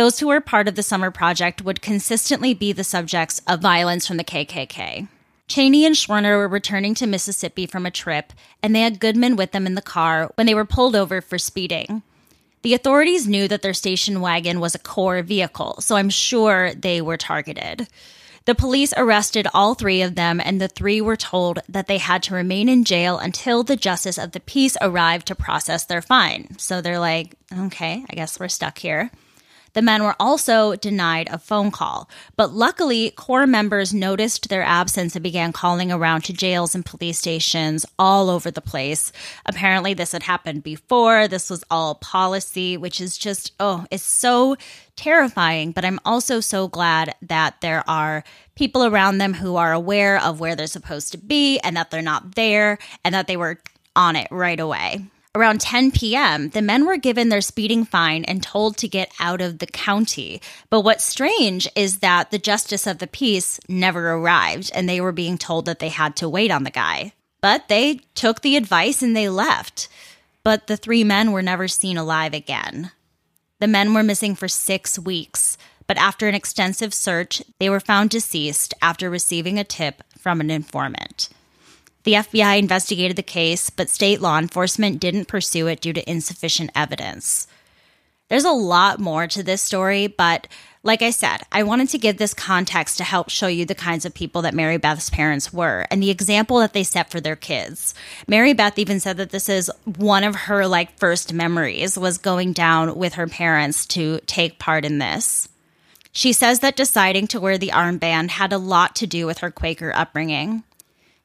Those 0.00 0.18
who 0.18 0.28
were 0.28 0.40
part 0.40 0.66
of 0.66 0.76
the 0.76 0.82
Summer 0.82 1.10
Project 1.10 1.62
would 1.62 1.82
consistently 1.82 2.54
be 2.54 2.72
the 2.72 2.82
subjects 2.82 3.42
of 3.46 3.60
violence 3.60 4.06
from 4.06 4.16
the 4.16 4.24
KKK. 4.24 5.08
Chaney 5.46 5.84
and 5.84 5.94
Schwerner 5.94 6.38
were 6.38 6.48
returning 6.48 6.94
to 6.94 7.06
Mississippi 7.06 7.66
from 7.66 7.84
a 7.84 7.90
trip, 7.90 8.32
and 8.62 8.74
they 8.74 8.80
had 8.80 8.98
Goodman 8.98 9.36
with 9.36 9.52
them 9.52 9.66
in 9.66 9.74
the 9.74 9.82
car 9.82 10.32
when 10.36 10.46
they 10.46 10.54
were 10.54 10.64
pulled 10.64 10.96
over 10.96 11.20
for 11.20 11.36
speeding. 11.36 12.02
The 12.62 12.72
authorities 12.72 13.28
knew 13.28 13.46
that 13.48 13.60
their 13.60 13.74
station 13.74 14.22
wagon 14.22 14.58
was 14.58 14.74
a 14.74 14.78
CORE 14.78 15.20
vehicle, 15.20 15.82
so 15.82 15.96
I'm 15.96 16.08
sure 16.08 16.72
they 16.72 17.02
were 17.02 17.18
targeted. 17.18 17.86
The 18.46 18.54
police 18.54 18.94
arrested 18.96 19.48
all 19.52 19.74
three 19.74 20.00
of 20.00 20.14
them, 20.14 20.40
and 20.42 20.62
the 20.62 20.68
three 20.68 21.02
were 21.02 21.14
told 21.14 21.58
that 21.68 21.88
they 21.88 21.98
had 21.98 22.22
to 22.22 22.34
remain 22.34 22.70
in 22.70 22.84
jail 22.84 23.18
until 23.18 23.64
the 23.64 23.76
justice 23.76 24.16
of 24.16 24.32
the 24.32 24.40
peace 24.40 24.78
arrived 24.80 25.26
to 25.26 25.34
process 25.34 25.84
their 25.84 26.00
fine. 26.00 26.56
So 26.56 26.80
they're 26.80 26.98
like, 26.98 27.34
okay, 27.54 28.02
I 28.08 28.14
guess 28.14 28.40
we're 28.40 28.48
stuck 28.48 28.78
here. 28.78 29.10
The 29.72 29.82
men 29.82 30.02
were 30.02 30.16
also 30.18 30.74
denied 30.76 31.28
a 31.30 31.38
phone 31.38 31.70
call, 31.70 32.08
but 32.36 32.52
luckily, 32.52 33.12
CORE 33.12 33.46
members 33.46 33.94
noticed 33.94 34.48
their 34.48 34.62
absence 34.62 35.14
and 35.14 35.22
began 35.22 35.52
calling 35.52 35.92
around 35.92 36.22
to 36.22 36.32
jails 36.32 36.74
and 36.74 36.84
police 36.84 37.18
stations 37.18 37.86
all 37.98 38.30
over 38.30 38.50
the 38.50 38.60
place. 38.60 39.12
Apparently, 39.46 39.94
this 39.94 40.12
had 40.12 40.24
happened 40.24 40.62
before. 40.62 41.28
This 41.28 41.50
was 41.50 41.64
all 41.70 41.94
policy, 41.96 42.76
which 42.76 43.00
is 43.00 43.16
just, 43.16 43.52
oh, 43.60 43.86
it's 43.90 44.02
so 44.02 44.56
terrifying. 44.96 45.72
But 45.72 45.84
I'm 45.84 46.00
also 46.04 46.40
so 46.40 46.68
glad 46.68 47.14
that 47.22 47.60
there 47.60 47.88
are 47.88 48.24
people 48.54 48.84
around 48.84 49.18
them 49.18 49.34
who 49.34 49.56
are 49.56 49.72
aware 49.72 50.20
of 50.20 50.40
where 50.40 50.56
they're 50.56 50.66
supposed 50.66 51.12
to 51.12 51.18
be 51.18 51.58
and 51.60 51.76
that 51.76 51.90
they're 51.90 52.02
not 52.02 52.34
there 52.34 52.78
and 53.04 53.14
that 53.14 53.26
they 53.26 53.36
were 53.36 53.60
on 53.96 54.16
it 54.16 54.28
right 54.30 54.60
away. 54.60 55.04
Around 55.36 55.60
10 55.60 55.92
p.m., 55.92 56.48
the 56.48 56.62
men 56.62 56.86
were 56.86 56.96
given 56.96 57.28
their 57.28 57.40
speeding 57.40 57.84
fine 57.84 58.24
and 58.24 58.42
told 58.42 58.76
to 58.76 58.88
get 58.88 59.12
out 59.20 59.40
of 59.40 59.58
the 59.58 59.66
county. 59.66 60.42
But 60.70 60.80
what's 60.80 61.04
strange 61.04 61.68
is 61.76 61.98
that 61.98 62.32
the 62.32 62.38
justice 62.38 62.84
of 62.84 62.98
the 62.98 63.06
peace 63.06 63.60
never 63.68 64.10
arrived 64.10 64.72
and 64.74 64.88
they 64.88 65.00
were 65.00 65.12
being 65.12 65.38
told 65.38 65.66
that 65.66 65.78
they 65.78 65.88
had 65.88 66.16
to 66.16 66.28
wait 66.28 66.50
on 66.50 66.64
the 66.64 66.70
guy. 66.70 67.12
But 67.40 67.68
they 67.68 68.00
took 68.16 68.40
the 68.40 68.56
advice 68.56 69.02
and 69.02 69.16
they 69.16 69.28
left. 69.28 69.88
But 70.42 70.66
the 70.66 70.76
three 70.76 71.04
men 71.04 71.30
were 71.30 71.42
never 71.42 71.68
seen 71.68 71.96
alive 71.96 72.34
again. 72.34 72.90
The 73.60 73.68
men 73.68 73.94
were 73.94 74.02
missing 74.02 74.34
for 74.34 74.48
six 74.48 74.98
weeks, 74.98 75.56
but 75.86 75.96
after 75.96 76.26
an 76.26 76.34
extensive 76.34 76.92
search, 76.92 77.40
they 77.60 77.70
were 77.70 77.78
found 77.78 78.10
deceased 78.10 78.74
after 78.82 79.08
receiving 79.08 79.60
a 79.60 79.64
tip 79.64 80.02
from 80.18 80.40
an 80.40 80.50
informant. 80.50 81.28
The 82.04 82.14
FBI 82.14 82.58
investigated 82.58 83.16
the 83.16 83.22
case, 83.22 83.68
but 83.70 83.90
state 83.90 84.20
law 84.20 84.38
enforcement 84.38 85.00
didn't 85.00 85.28
pursue 85.28 85.66
it 85.66 85.80
due 85.80 85.92
to 85.92 86.10
insufficient 86.10 86.70
evidence. 86.74 87.46
There's 88.28 88.44
a 88.44 88.52
lot 88.52 89.00
more 89.00 89.26
to 89.26 89.42
this 89.42 89.60
story, 89.60 90.06
but 90.06 90.46
like 90.82 91.02
I 91.02 91.10
said, 91.10 91.42
I 91.52 91.64
wanted 91.64 91.90
to 91.90 91.98
give 91.98 92.16
this 92.16 92.32
context 92.32 92.96
to 92.98 93.04
help 93.04 93.28
show 93.28 93.48
you 93.48 93.66
the 93.66 93.74
kinds 93.74 94.06
of 94.06 94.14
people 94.14 94.42
that 94.42 94.54
Mary 94.54 94.78
Beth's 94.78 95.10
parents 95.10 95.52
were 95.52 95.86
and 95.90 96.02
the 96.02 96.10
example 96.10 96.60
that 96.60 96.72
they 96.72 96.84
set 96.84 97.10
for 97.10 97.20
their 97.20 97.36
kids. 97.36 97.92
Mary 98.26 98.54
Beth 98.54 98.78
even 98.78 98.98
said 98.98 99.18
that 99.18 99.30
this 99.30 99.48
is 99.48 99.70
one 99.84 100.24
of 100.24 100.34
her 100.34 100.66
like 100.66 100.96
first 100.98 101.34
memories 101.34 101.98
was 101.98 102.16
going 102.16 102.54
down 102.54 102.96
with 102.96 103.14
her 103.14 103.26
parents 103.26 103.84
to 103.86 104.20
take 104.26 104.58
part 104.58 104.86
in 104.86 104.98
this. 104.98 105.48
She 106.12 106.32
says 106.32 106.60
that 106.60 106.76
deciding 106.76 107.26
to 107.28 107.40
wear 107.40 107.58
the 107.58 107.72
armband 107.74 108.30
had 108.30 108.52
a 108.52 108.58
lot 108.58 108.96
to 108.96 109.06
do 109.06 109.26
with 109.26 109.38
her 109.38 109.50
Quaker 109.50 109.92
upbringing. 109.94 110.62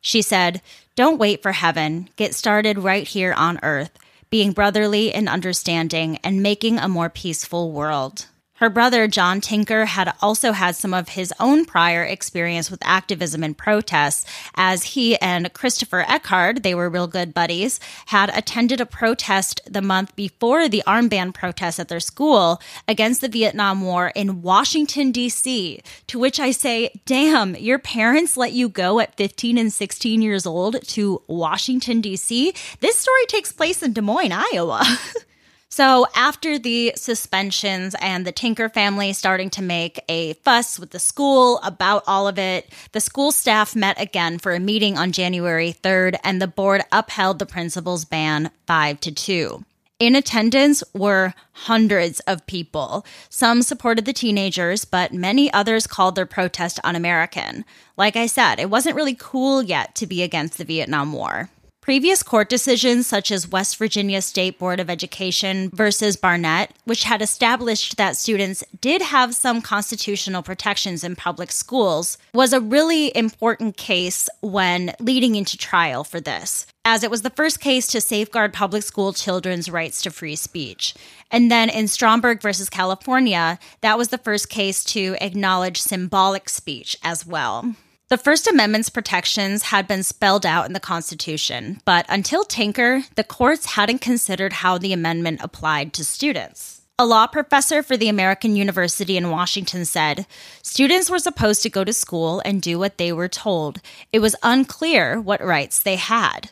She 0.05 0.21
said, 0.21 0.61
Don't 0.95 1.17
wait 1.17 1.41
for 1.41 1.53
heaven. 1.53 2.09
Get 2.15 2.35
started 2.35 2.77
right 2.77 3.07
here 3.07 3.33
on 3.33 3.59
earth, 3.63 3.89
being 4.29 4.51
brotherly 4.51 5.11
and 5.11 5.27
understanding 5.27 6.19
and 6.23 6.43
making 6.43 6.77
a 6.77 6.87
more 6.87 7.09
peaceful 7.09 7.71
world. 7.71 8.27
Her 8.59 8.69
brother, 8.69 9.05
John 9.09 9.41
Tinker, 9.41 9.83
had 9.83 10.13
also 10.21 10.53
had 10.53 10.77
some 10.77 10.93
of 10.93 11.09
his 11.09 11.33
own 11.41 11.65
prior 11.65 12.03
experience 12.03 12.71
with 12.71 12.79
activism 12.85 13.43
and 13.43 13.57
protests, 13.57 14.25
as 14.55 14.83
he 14.83 15.17
and 15.17 15.51
Christopher 15.51 16.05
Eckhardt, 16.07 16.63
they 16.63 16.73
were 16.73 16.89
real 16.89 17.07
good 17.07 17.33
buddies, 17.33 17.81
had 18.05 18.29
attended 18.33 18.79
a 18.79 18.85
protest 18.85 19.59
the 19.69 19.81
month 19.81 20.15
before 20.15 20.69
the 20.69 20.83
armband 20.87 21.33
protest 21.33 21.81
at 21.81 21.89
their 21.89 21.99
school 21.99 22.61
against 22.87 23.19
the 23.19 23.27
Vietnam 23.27 23.81
War 23.81 24.13
in 24.15 24.41
Washington, 24.41 25.11
D.C. 25.11 25.81
To 26.07 26.17
which 26.17 26.39
I 26.39 26.51
say, 26.51 27.01
damn, 27.05 27.57
your 27.57 27.77
parents 27.77 28.37
let 28.37 28.53
you 28.53 28.69
go 28.69 29.01
at 29.01 29.17
15 29.17 29.57
and 29.57 29.73
16 29.73 30.21
years 30.21 30.45
old 30.45 30.81
to 30.89 31.21
Washington, 31.27 31.99
D.C.? 31.99 32.53
This 32.79 32.95
story 32.95 33.25
takes 33.27 33.51
place 33.51 33.83
in 33.83 33.91
Des 33.91 34.01
Moines, 34.01 34.31
Iowa. 34.31 34.81
So, 35.75 36.07
after 36.15 36.57
the 36.57 36.93
suspensions 36.95 37.97
and 37.99 38.25
the 38.25 38.31
Tinker 38.31 38.69
family 38.69 39.11
starting 39.11 39.49
to 39.49 39.61
make 39.61 39.99
a 40.07 40.31
fuss 40.35 40.79
with 40.79 40.91
the 40.91 40.99
school 40.99 41.59
about 41.63 42.05
all 42.07 42.29
of 42.29 42.39
it, 42.39 42.71
the 42.93 43.01
school 43.01 43.33
staff 43.33 43.75
met 43.75 43.99
again 43.99 44.39
for 44.39 44.53
a 44.53 44.59
meeting 44.61 44.97
on 44.97 45.11
January 45.11 45.73
3rd, 45.73 46.15
and 46.23 46.41
the 46.41 46.47
board 46.47 46.83
upheld 46.93 47.39
the 47.39 47.45
principal's 47.45 48.05
ban 48.05 48.51
5 48.67 49.01
to 49.01 49.11
2. 49.11 49.65
In 49.99 50.15
attendance 50.15 50.81
were 50.93 51.33
hundreds 51.51 52.21
of 52.21 52.47
people. 52.47 53.05
Some 53.27 53.61
supported 53.61 54.05
the 54.05 54.13
teenagers, 54.13 54.85
but 54.85 55.13
many 55.13 55.51
others 55.51 55.87
called 55.87 56.15
their 56.15 56.25
protest 56.25 56.79
un 56.85 56.95
American. 56.95 57.65
Like 57.97 58.15
I 58.15 58.27
said, 58.27 58.61
it 58.61 58.69
wasn't 58.69 58.95
really 58.95 59.15
cool 59.19 59.61
yet 59.61 59.93
to 59.95 60.07
be 60.07 60.23
against 60.23 60.57
the 60.57 60.63
Vietnam 60.63 61.11
War. 61.11 61.49
Previous 61.85 62.23
court 62.23 62.49
decisions, 62.49 63.05
such 63.05 63.31
as 63.31 63.47
West 63.47 63.77
Virginia 63.77 64.19
State 64.19 64.57
Board 64.57 64.79
of 64.79 64.89
Education 64.89 65.69
versus 65.71 66.15
Barnette, 66.15 66.71
which 66.85 67.03
had 67.03 67.21
established 67.21 67.97
that 67.97 68.17
students 68.17 68.63
did 68.81 69.03
have 69.03 69.35
some 69.35 69.61
constitutional 69.61 70.41
protections 70.41 71.03
in 71.03 71.15
public 71.15 71.51
schools, 71.51 72.17
was 72.33 72.53
a 72.53 72.59
really 72.59 73.15
important 73.15 73.77
case 73.77 74.27
when 74.41 74.95
leading 74.99 75.35
into 75.35 75.59
trial 75.59 76.03
for 76.03 76.19
this, 76.19 76.65
as 76.85 77.03
it 77.03 77.11
was 77.11 77.21
the 77.21 77.29
first 77.29 77.59
case 77.59 77.85
to 77.85 78.01
safeguard 78.01 78.51
public 78.51 78.81
school 78.81 79.13
children's 79.13 79.69
rights 79.69 80.01
to 80.01 80.09
free 80.09 80.35
speech. 80.35 80.95
And 81.29 81.51
then 81.51 81.69
in 81.69 81.87
Stromberg 81.87 82.41
versus 82.41 82.67
California, 82.67 83.59
that 83.81 83.95
was 83.95 84.07
the 84.07 84.17
first 84.17 84.49
case 84.49 84.83
to 84.85 85.15
acknowledge 85.21 85.79
symbolic 85.79 86.49
speech 86.49 86.97
as 87.03 87.27
well. 87.27 87.75
The 88.07 88.19
First 88.19 88.45
Amendment's 88.45 88.91
protections 88.91 89.63
had 89.63 89.87
been 89.87 90.03
spelled 90.03 90.45
out 90.45 90.67
in 90.67 90.73
the 90.73 90.79
Constitution, 90.79 91.81
but 91.85 92.05
until 92.07 92.43
Tinker, 92.43 93.01
the 93.15 93.23
courts 93.23 93.65
hadn't 93.65 94.01
considered 94.01 94.53
how 94.53 94.77
the 94.77 94.93
amendment 94.93 95.39
applied 95.41 95.91
to 95.93 96.05
students. 96.05 96.83
A 96.99 97.05
law 97.05 97.25
professor 97.25 97.81
for 97.81 97.97
the 97.97 98.07
American 98.07 98.55
University 98.55 99.17
in 99.17 99.31
Washington 99.31 99.85
said 99.85 100.27
students 100.61 101.09
were 101.09 101.17
supposed 101.17 101.63
to 101.63 101.69
go 101.71 101.83
to 101.83 101.91
school 101.93 102.43
and 102.45 102.61
do 102.61 102.77
what 102.77 102.99
they 102.99 103.11
were 103.11 103.27
told. 103.27 103.81
It 104.13 104.19
was 104.19 104.35
unclear 104.43 105.19
what 105.19 105.43
rights 105.43 105.81
they 105.81 105.95
had. 105.95 106.51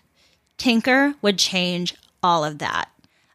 Tinker 0.57 1.13
would 1.21 1.37
change 1.37 1.93
all 2.23 2.43
of 2.43 2.57
that. 2.57 2.89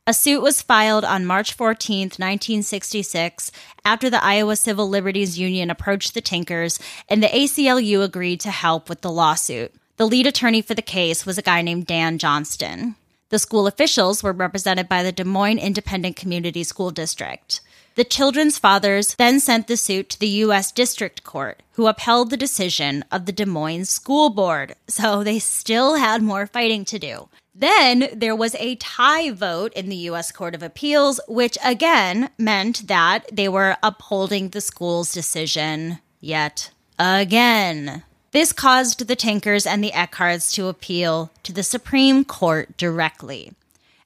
A 0.09 0.14
suit 0.14 0.40
was 0.40 0.62
filed 0.62 1.05
on 1.05 1.27
March 1.27 1.53
14, 1.53 2.05
1966, 2.05 3.53
after 3.85 4.09
the 4.09 4.25
Iowa 4.25 4.57
Civil 4.57 4.88
Liberties 4.88 5.38
Union 5.38 5.68
approached 5.68 6.14
the 6.14 6.23
Tinkers, 6.23 6.81
and 7.11 7.23
the 7.23 7.27
ACLU 7.27 8.03
agreed 8.03 8.40
to 8.40 8.51
help 8.51 8.88
with 8.88 9.03
the 9.03 9.11
lawsuit. 9.11 9.71
The 9.99 10.07
lead 10.07 10.27
attorney 10.27 10.62
for 10.62 10.73
the 10.73 10.81
case 10.81 11.27
was 11.27 11.37
a 11.37 11.42
guy 11.42 11.61
named 11.61 11.85
Dan 11.85 12.16
Johnston. 12.16 12.94
The 13.29 13.38
school 13.38 13.66
officials 13.66 14.23
were 14.23 14.33
represented 14.33 14.88
by 14.88 15.03
the 15.03 15.12
Des 15.12 15.25
Moines 15.25 15.59
Independent 15.59 16.16
Community 16.16 16.64
School 16.64 16.90
District. 16.90 17.61
The 17.97 18.05
children's 18.05 18.59
fathers 18.59 19.14
then 19.16 19.40
sent 19.40 19.66
the 19.66 19.77
suit 19.77 20.09
to 20.09 20.18
the 20.18 20.29
U.S. 20.47 20.73
District 20.73 21.23
Court, 21.23 21.62
who 21.73 21.87
upheld 21.87 22.31
the 22.31 22.38
decision 22.38 23.05
of 23.12 23.27
the 23.27 23.33
Des 23.33 23.44
Moines 23.44 23.90
School 23.90 24.31
Board. 24.31 24.75
So 24.87 25.23
they 25.23 25.38
still 25.38 25.97
had 25.97 26.23
more 26.23 26.47
fighting 26.47 26.87
to 26.87 26.99
do. 26.99 27.29
Then 27.59 28.09
there 28.14 28.37
was 28.37 28.55
a 28.55 28.77
tie 28.77 29.33
vote 29.33 29.73
in 29.73 29.88
the 29.88 29.97
U.S. 29.97 30.31
Court 30.31 30.55
of 30.55 30.62
Appeals, 30.62 31.21
which 31.27 31.59
again 31.64 32.31
meant 32.38 32.87
that 32.87 33.29
they 33.33 33.49
were 33.49 33.77
upholding 33.83 34.51
the 34.51 34.61
school's 34.61 35.12
decision 35.12 35.99
yet 36.21 36.71
again. 37.01 38.05
This 38.31 38.53
caused 38.53 39.09
the 39.09 39.16
Tinkers 39.16 39.66
and 39.66 39.83
the 39.83 39.90
Eckhardts 39.90 40.55
to 40.55 40.68
appeal 40.68 41.33
to 41.42 41.53
the 41.53 41.64
Supreme 41.64 42.25
Court 42.25 42.77
directly. 42.77 43.55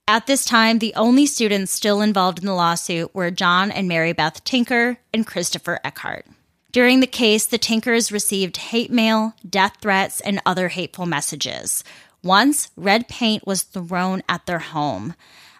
At 0.09 0.27
this 0.27 0.47
time, 0.47 0.79
the 0.79 0.95
only 0.95 1.27
students 1.27 1.73
still 1.73 2.01
involved 2.01 2.39
in 2.39 2.47
the 2.47 2.55
lawsuit 2.55 3.15
were 3.15 3.31
John 3.31 3.71
and 3.71 3.87
Mary 3.87 4.15
Beth 4.15 4.43
Tinker 4.45 4.97
and 5.13 5.27
Christopher 5.27 5.79
Eckhardt. 5.85 6.25
During 6.71 7.01
the 7.01 7.07
case, 7.07 7.45
the 7.45 7.59
Tinkers 7.59 8.11
received 8.11 8.57
hate 8.57 8.91
mail, 8.91 9.35
death 9.47 9.77
threats, 9.83 10.23
and 10.23 10.41
other 10.47 10.69
hateful 10.69 11.05
messages. 11.05 11.85
Once, 12.23 12.71
red 12.77 13.09
paint 13.09 13.47
was 13.47 13.63
thrown 13.63 14.23
at 14.29 14.47
their 14.47 14.61
home. 14.61 15.15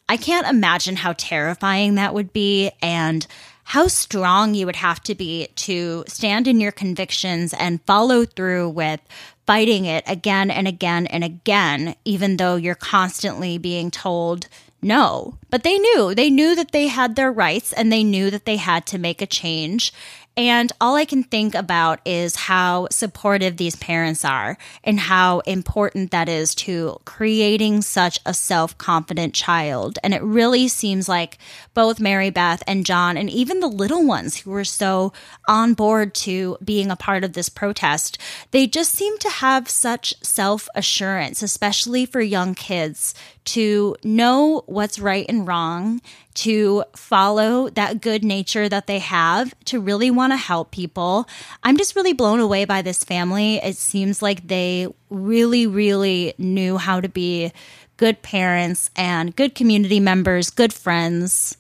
I 0.09 0.17
can't 0.17 0.47
imagine 0.47 0.97
how 0.97 1.15
terrifying 1.17 1.95
that 1.95 2.15
would 2.15 2.33
be 2.33 2.71
and 2.81 3.27
how 3.65 3.87
strong 3.87 4.55
you 4.55 4.67
would 4.67 4.77
have 4.77 5.03
to 5.05 5.15
be 5.15 5.49
to 5.57 6.05
stand 6.07 6.47
in 6.47 6.61
your 6.61 6.73
convictions 6.73 7.55
and 7.55 7.83
follow 7.87 8.25
through 8.25 8.69
with 8.71 9.01
fighting 9.47 9.85
it 9.85 10.05
again 10.07 10.51
and 10.51 10.69
again 10.69 11.07
and 11.07 11.25
again, 11.25 11.95
even 12.05 12.37
though 12.37 12.57
you're 12.57 12.75
constantly 12.75 13.59
being 13.59 13.91
told 13.91 14.49
no. 14.83 15.39
But 15.49 15.63
they 15.63 15.79
knew, 15.79 16.15
they 16.15 16.29
knew 16.29 16.57
that 16.57 16.73
they 16.73 16.89
had 16.89 17.15
their 17.15 17.31
rights 17.31 17.73
and 17.73 17.93
they 17.93 18.03
knew 18.03 18.31
that 18.31 18.45
they 18.45 18.57
had 18.57 18.85
to 18.87 18.99
make 18.99 19.23
a 19.23 19.27
change. 19.27 19.93
And 20.37 20.73
all 20.81 20.97
I 20.97 21.05
can 21.05 21.23
think 21.25 21.55
about 21.55 22.01
is 22.07 22.37
how 22.37 22.89
supportive 22.91 23.59
these 23.59 23.77
parents 23.77 24.25
are 24.25 24.57
and 24.83 24.99
how 24.99 25.41
important 25.41 26.11
that 26.11 26.27
is 26.27 26.55
to 26.55 26.99
creating 27.05 27.83
such 27.83 28.19
a 28.25 28.33
self 28.33 28.79
confident 28.79 29.35
child. 29.35 29.99
And 30.03 30.15
it 30.15 30.23
really 30.23 30.69
seems 30.69 31.07
like 31.07 31.37
both 31.75 32.01
Mary 32.01 32.31
Beth 32.31 32.63
and 32.67 32.87
John, 32.87 33.19
and 33.19 33.29
even 33.29 33.61
the 33.61 33.67
little 33.67 34.07
ones 34.07 34.39
who 34.39 34.51
were 34.51 34.65
so 34.65 35.13
on 35.47 35.75
board 35.75 36.15
to 36.15 36.57
being 36.65 36.91
a 36.91 36.97
part 36.97 37.25
of 37.25 37.35
this 37.35 37.51
protest, 37.51 38.17
they 38.53 38.67
just 38.67 38.93
seem 38.93 39.19
to 39.19 39.29
have 39.29 39.69
such 39.69 40.15
self 40.23 40.67
assurance, 40.75 41.43
especially 41.43 42.07
for 42.07 42.23
young 42.23 42.55
kids, 42.55 43.15
to 43.45 43.97
know 44.03 44.63
what's 44.67 44.99
right 44.99 45.27
and 45.29 45.47
wrong 45.47 46.01
to 46.35 46.85
follow 46.97 47.69
that 47.71 48.01
good 48.01 48.25
nature 48.25 48.69
that 48.69 48.87
they 48.87 48.99
have, 48.99 49.55
to 49.67 49.81
really 49.81 50.11
want 50.11 50.33
to 50.33 50.37
help 50.37 50.71
people. 50.71 51.29
I'm 51.63 51.77
just 51.77 51.97
really 51.97 52.13
blown 52.13 52.41
away 52.41 52.65
by 52.65 52.83
this 52.83 53.05
family. 53.05 53.57
It 53.57 53.77
seems 53.77 54.23
like 54.23 54.49
they 54.49 54.89
really, 55.11 55.67
really 55.67 56.35
knew 56.39 56.79
how 56.79 57.01
to 57.01 57.09
be 57.09 57.53
good 57.97 58.23
parents 58.23 58.91
and 58.97 59.37
good 59.37 59.55
community 59.55 60.01
members, 60.01 60.51
good 60.51 60.73
friends. 60.73 61.57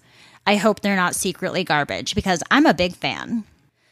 I 0.46 0.56
hope 0.56 0.80
they're 0.80 0.96
not 0.96 1.14
secretly 1.14 1.64
garbage 1.64 2.14
because 2.14 2.42
I'm 2.50 2.66
a 2.66 2.74
big 2.74 2.94
fan. 2.94 3.44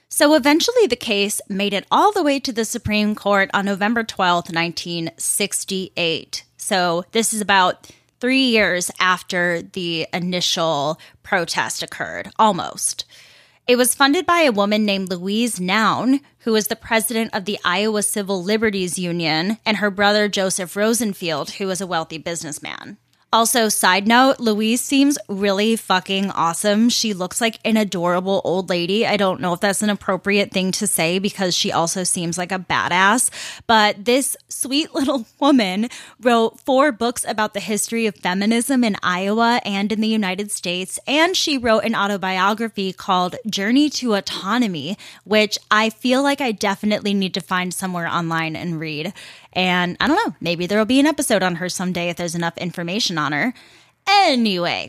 So 0.09 0.35
eventually, 0.35 0.89
the 0.89 0.97
case 0.97 1.41
made 1.49 1.73
it 1.73 1.87
all 1.91 2.11
the 2.11 2.25
way 2.25 2.41
to 2.41 2.53
the 2.53 2.65
Supreme 2.65 3.15
Court 3.15 3.49
on 3.55 3.65
November 3.65 4.03
12th, 4.03 4.53
1968. 4.53 6.43
So 6.57 7.05
this 7.13 7.33
is 7.33 7.41
about 7.41 7.89
three 8.21 8.45
years 8.45 8.91
after 9.01 9.63
the 9.63 10.07
initial 10.13 11.01
protest 11.23 11.83
occurred, 11.83 12.31
almost. 12.39 13.05
It 13.67 13.77
was 13.77 13.95
funded 13.95 14.27
by 14.27 14.41
a 14.41 14.53
woman 14.53 14.85
named 14.85 15.11
Louise 15.11 15.61
Noun, 15.61 16.21
who 16.41 16.53
was 16.53 16.67
the 16.67 16.77
president 16.77 17.35
of 17.35 17.45
the 17.45 17.59
Iowa 17.65 18.03
Civil 18.03 18.43
Liberties 18.43 18.99
Union, 18.99 19.59
and 19.65 19.79
her 19.79 19.91
brother 19.91 20.29
Joseph 20.29 20.77
Rosenfield, 20.77 21.53
who 21.53 21.67
was 21.67 21.81
a 21.81 21.87
wealthy 21.87 22.19
businessman. 22.19 22.99
Also, 23.33 23.69
side 23.69 24.09
note, 24.09 24.41
Louise 24.41 24.81
seems 24.81 25.17
really 25.29 25.77
fucking 25.77 26.33
awesome. 26.33 26.89
She 26.89 27.15
looks 27.15 27.41
like 27.41 27.61
an 27.65 27.77
adorable 27.77 28.41
old 28.43 28.69
lady. 28.69 29.07
I 29.07 29.17
don't 29.17 29.41
know 29.41 29.53
if 29.53 29.61
that's 29.61 29.83
an 29.83 29.91
appropriate 29.91 30.51
thing 30.51 30.73
to 30.73 30.87
say 30.89 31.21
because 31.21 31.57
she 31.57 31.71
also 31.71 32.03
seems 32.03 32.37
like 32.37 32.51
a 32.51 32.59
badass. 32.59 33.31
But 33.69 34.05
this 34.05 34.37
sweet 34.49 34.93
little 34.95 35.27
woman 35.39 35.91
wrote 36.21 36.59
four 36.59 36.91
books 36.91 37.25
about 37.29 37.55
the 37.55 37.61
history 37.61 38.07
of 38.07 38.17
feminism 38.17 38.83
in 38.83 38.97
Iowa 39.01 39.61
and 39.65 39.93
in 39.93 40.01
the 40.01 40.09
United 40.09 40.51
States. 40.51 40.99
And 41.07 41.37
she 41.37 41.57
wrote 41.57 41.85
an 41.85 41.95
autobiography 41.95 42.93
called 42.93 43.37
Journey 43.49 43.91
to 43.91 44.15
Autonomy, 44.15 44.99
which 45.23 45.57
I 45.71 45.91
feel 45.91 46.25
like 46.25 46.41
I 46.41 46.51
definitely 46.51 47.15
need 47.15 47.35
to 47.35 47.41
find 47.41 47.73
somewhere 47.73 48.09
online 48.09 48.57
and 48.57 48.81
read. 48.81 49.13
And 49.53 49.97
I 50.01 50.07
don't 50.07 50.17
know, 50.17 50.37
maybe 50.41 50.67
there 50.67 50.79
will 50.79 50.85
be 50.85 51.01
an 51.01 51.07
episode 51.07 51.43
on 51.43 51.57
her 51.57 51.69
someday 51.69 52.09
if 52.09 52.17
there's 52.17 52.35
enough 52.35 52.57
information 52.59 53.19
on 53.19 53.33
her. 53.33 53.53
Anyway, 54.07 54.89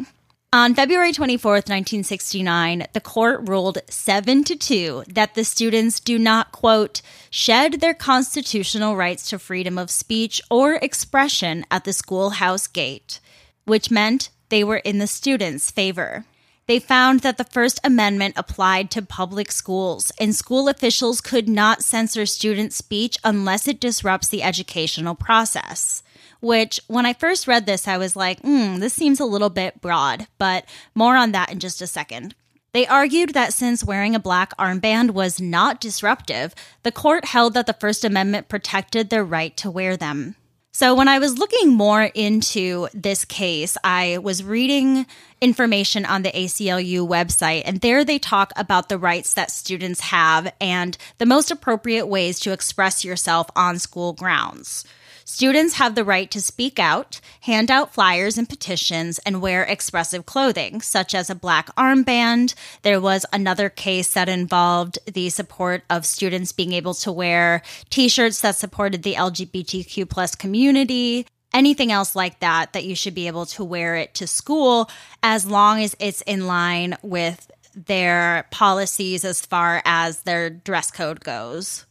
on 0.53 0.75
February 0.75 1.13
24th, 1.13 1.69
1969, 1.69 2.87
the 2.93 2.99
court 2.99 3.47
ruled 3.47 3.79
7 3.87 4.43
to 4.43 4.55
2 4.55 5.05
that 5.07 5.33
the 5.33 5.45
students 5.45 5.99
do 5.99 6.19
not, 6.19 6.51
quote, 6.51 7.01
shed 7.29 7.79
their 7.79 7.93
constitutional 7.93 8.97
rights 8.97 9.29
to 9.29 9.39
freedom 9.39 9.77
of 9.77 9.89
speech 9.89 10.41
or 10.51 10.73
expression 10.75 11.65
at 11.71 11.85
the 11.85 11.93
schoolhouse 11.93 12.67
gate, 12.67 13.21
which 13.63 13.89
meant 13.89 14.29
they 14.49 14.63
were 14.63 14.77
in 14.77 14.97
the 14.97 15.07
students' 15.07 15.71
favor. 15.71 16.25
They 16.67 16.79
found 16.79 17.21
that 17.21 17.37
the 17.37 17.43
First 17.43 17.79
Amendment 17.83 18.35
applied 18.37 18.91
to 18.91 19.01
public 19.01 19.51
schools, 19.51 20.11
and 20.19 20.35
school 20.35 20.69
officials 20.69 21.19
could 21.19 21.49
not 21.49 21.83
censor 21.83 22.25
student 22.25 22.71
speech 22.71 23.17
unless 23.23 23.67
it 23.67 23.79
disrupts 23.79 24.29
the 24.29 24.43
educational 24.43 25.15
process. 25.15 26.03
Which, 26.39 26.79
when 26.87 27.05
I 27.05 27.13
first 27.13 27.47
read 27.47 27.65
this, 27.65 27.87
I 27.87 27.97
was 27.97 28.15
like, 28.15 28.39
hmm, 28.41 28.77
this 28.77 28.93
seems 28.93 29.19
a 29.19 29.25
little 29.25 29.49
bit 29.49 29.81
broad, 29.81 30.27
but 30.37 30.65
more 30.95 31.15
on 31.15 31.33
that 31.33 31.51
in 31.51 31.59
just 31.59 31.81
a 31.81 31.87
second. 31.87 32.35
They 32.73 32.87
argued 32.87 33.33
that 33.33 33.53
since 33.53 33.83
wearing 33.83 34.15
a 34.15 34.19
black 34.19 34.55
armband 34.57 35.11
was 35.11 35.41
not 35.41 35.81
disruptive, 35.81 36.55
the 36.83 36.91
court 36.91 37.25
held 37.25 37.53
that 37.53 37.67
the 37.67 37.73
First 37.73 38.05
Amendment 38.05 38.47
protected 38.47 39.09
their 39.09 39.25
right 39.25 39.55
to 39.57 39.69
wear 39.69 39.97
them. 39.97 40.35
So, 40.73 40.95
when 40.95 41.09
I 41.09 41.19
was 41.19 41.37
looking 41.37 41.73
more 41.73 42.03
into 42.03 42.87
this 42.93 43.25
case, 43.25 43.75
I 43.83 44.19
was 44.19 44.41
reading 44.41 45.05
information 45.41 46.05
on 46.05 46.21
the 46.21 46.31
ACLU 46.31 47.05
website, 47.05 47.63
and 47.65 47.81
there 47.81 48.05
they 48.05 48.17
talk 48.17 48.53
about 48.55 48.87
the 48.87 48.97
rights 48.97 49.33
that 49.33 49.51
students 49.51 49.99
have 49.99 50.53
and 50.61 50.97
the 51.17 51.25
most 51.25 51.51
appropriate 51.51 52.05
ways 52.05 52.39
to 52.41 52.53
express 52.53 53.03
yourself 53.03 53.49
on 53.53 53.79
school 53.79 54.13
grounds. 54.13 54.85
Students 55.33 55.75
have 55.75 55.95
the 55.95 56.03
right 56.03 56.29
to 56.29 56.41
speak 56.41 56.77
out, 56.77 57.21
hand 57.39 57.71
out 57.71 57.93
flyers 57.93 58.37
and 58.37 58.49
petitions, 58.49 59.17
and 59.19 59.41
wear 59.41 59.63
expressive 59.63 60.25
clothing, 60.25 60.81
such 60.81 61.15
as 61.15 61.29
a 61.29 61.35
black 61.35 61.73
armband. 61.77 62.53
There 62.81 62.99
was 62.99 63.25
another 63.31 63.69
case 63.69 64.11
that 64.11 64.27
involved 64.27 64.99
the 65.05 65.29
support 65.29 65.83
of 65.89 66.05
students 66.05 66.51
being 66.51 66.73
able 66.73 66.93
to 66.95 67.13
wear 67.13 67.61
t 67.89 68.09
shirts 68.09 68.41
that 68.41 68.57
supported 68.57 69.03
the 69.03 69.13
LGBTQ 69.13 70.09
plus 70.09 70.35
community 70.35 71.25
anything 71.53 71.93
else 71.93 72.13
like 72.13 72.41
that 72.41 72.73
that 72.73 72.83
you 72.83 72.93
should 72.93 73.15
be 73.15 73.27
able 73.27 73.45
to 73.45 73.63
wear 73.63 73.95
it 73.95 74.13
to 74.15 74.27
school 74.27 74.89
as 75.23 75.45
long 75.45 75.81
as 75.81 75.95
it's 75.99 76.21
in 76.23 76.45
line 76.45 76.97
with 77.03 77.49
their 77.73 78.45
policies 78.51 79.23
as 79.23 79.45
far 79.45 79.81
as 79.85 80.23
their 80.23 80.49
dress 80.49 80.91
code 80.91 81.21
goes. 81.23 81.85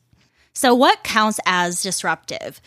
So, 0.53 0.75
what 0.75 1.05
counts 1.05 1.41
as 1.47 1.83
disruptive? 1.83 2.61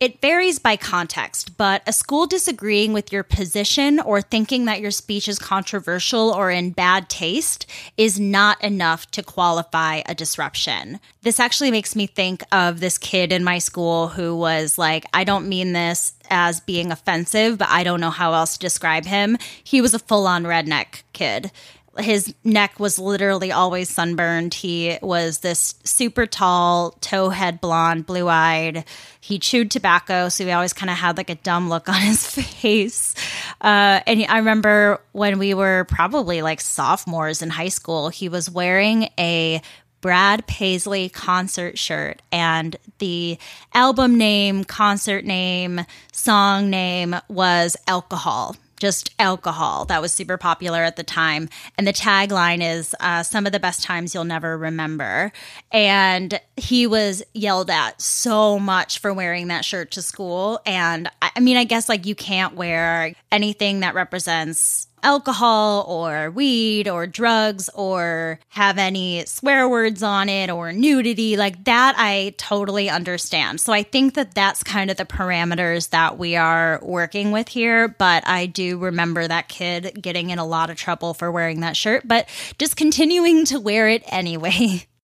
It 0.00 0.20
varies 0.20 0.60
by 0.60 0.76
context, 0.76 1.56
but 1.56 1.82
a 1.84 1.92
school 1.92 2.28
disagreeing 2.28 2.92
with 2.92 3.12
your 3.12 3.24
position 3.24 3.98
or 3.98 4.22
thinking 4.22 4.66
that 4.66 4.80
your 4.80 4.92
speech 4.92 5.26
is 5.26 5.40
controversial 5.40 6.30
or 6.30 6.52
in 6.52 6.70
bad 6.70 7.08
taste 7.08 7.66
is 7.96 8.20
not 8.20 8.62
enough 8.62 9.10
to 9.10 9.24
qualify 9.24 10.02
a 10.06 10.14
disruption. 10.14 11.00
This 11.22 11.40
actually 11.40 11.72
makes 11.72 11.96
me 11.96 12.06
think 12.06 12.44
of 12.52 12.78
this 12.78 12.96
kid 12.96 13.32
in 13.32 13.42
my 13.42 13.58
school 13.58 14.06
who 14.06 14.36
was 14.36 14.78
like, 14.78 15.04
I 15.12 15.24
don't 15.24 15.48
mean 15.48 15.72
this 15.72 16.12
as 16.30 16.60
being 16.60 16.92
offensive, 16.92 17.58
but 17.58 17.68
I 17.68 17.82
don't 17.82 18.00
know 18.00 18.10
how 18.10 18.34
else 18.34 18.52
to 18.52 18.60
describe 18.60 19.04
him. 19.04 19.36
He 19.64 19.80
was 19.80 19.94
a 19.94 19.98
full 19.98 20.28
on 20.28 20.44
redneck 20.44 21.02
kid 21.12 21.50
his 21.98 22.34
neck 22.44 22.78
was 22.80 22.98
literally 22.98 23.52
always 23.52 23.88
sunburned. 23.88 24.54
He 24.54 24.98
was 25.02 25.38
this 25.40 25.74
super 25.84 26.26
tall, 26.26 26.92
towhead 27.00 27.60
blonde, 27.60 28.06
blue 28.06 28.28
eyed. 28.28 28.84
He 29.20 29.38
chewed 29.38 29.70
tobacco, 29.70 30.28
so 30.28 30.44
he 30.44 30.50
always 30.50 30.72
kind 30.72 30.90
of 30.90 30.96
had 30.96 31.16
like 31.16 31.30
a 31.30 31.34
dumb 31.36 31.68
look 31.68 31.88
on 31.88 31.94
his 32.00 32.26
face. 32.26 33.14
Uh, 33.60 34.00
and 34.06 34.24
I 34.28 34.38
remember 34.38 35.00
when 35.12 35.38
we 35.38 35.54
were 35.54 35.84
probably 35.88 36.42
like 36.42 36.60
sophomores 36.60 37.42
in 37.42 37.50
high 37.50 37.68
school, 37.68 38.08
he 38.08 38.28
was 38.28 38.50
wearing 38.50 39.08
a 39.18 39.60
Brad 40.00 40.46
Paisley 40.46 41.08
concert 41.08 41.76
shirt, 41.76 42.22
and 42.30 42.76
the 42.98 43.36
album 43.74 44.16
name, 44.16 44.62
concert 44.62 45.24
name, 45.24 45.80
song 46.12 46.70
name 46.70 47.16
was 47.28 47.76
Alcohol 47.88 48.54
just 48.78 49.14
alcohol 49.18 49.84
that 49.86 50.00
was 50.00 50.12
super 50.12 50.36
popular 50.36 50.82
at 50.82 50.96
the 50.96 51.02
time. 51.02 51.48
And 51.76 51.86
the 51.86 51.92
tagline 51.92 52.62
is 52.62 52.94
uh, 53.00 53.22
some 53.22 53.46
of 53.46 53.52
the 53.52 53.60
best 53.60 53.82
times 53.82 54.14
you'll 54.14 54.24
never 54.24 54.56
remember. 54.56 55.32
And 55.72 56.40
he 56.56 56.86
was 56.86 57.22
yelled 57.34 57.70
at 57.70 58.00
so 58.00 58.58
much 58.58 58.98
for 58.98 59.12
wearing 59.12 59.48
that 59.48 59.64
shirt 59.64 59.90
to 59.92 60.02
school. 60.02 60.60
And 60.64 61.10
I 61.22 61.40
mean, 61.40 61.56
I 61.56 61.64
guess 61.64 61.88
like 61.88 62.06
you 62.06 62.14
can't 62.14 62.54
wear 62.54 63.14
anything 63.30 63.80
that 63.80 63.94
represents 63.94 64.88
alcohol 65.02 65.84
or 65.88 66.30
weed 66.30 66.88
or 66.88 67.06
drugs 67.06 67.68
or 67.74 68.38
have 68.48 68.78
any 68.78 69.24
swear 69.26 69.68
words 69.68 70.02
on 70.02 70.28
it 70.28 70.50
or 70.50 70.72
nudity. 70.72 71.36
Like 71.36 71.64
that, 71.64 71.94
I 71.98 72.34
totally 72.38 72.88
understand. 72.90 73.60
So 73.60 73.72
I 73.72 73.82
think 73.82 74.14
that 74.14 74.34
that's 74.34 74.62
kind 74.62 74.90
of 74.90 74.96
the 74.96 75.04
parameters 75.04 75.90
that 75.90 76.18
we 76.18 76.36
are 76.36 76.80
working 76.82 77.32
with 77.32 77.48
here. 77.48 77.88
But 77.88 78.26
I 78.26 78.46
do 78.46 78.78
remember 78.78 79.26
that 79.26 79.48
kid 79.48 79.98
getting 80.00 80.30
in 80.30 80.38
a 80.38 80.46
lot 80.46 80.70
of 80.70 80.76
trouble 80.76 81.14
for 81.14 81.30
wearing 81.30 81.60
that 81.60 81.76
shirt, 81.76 82.06
but 82.06 82.28
just 82.58 82.76
continuing 82.76 83.44
to 83.46 83.60
wear 83.60 83.88
it 83.88 84.02
anyway. 84.06 84.86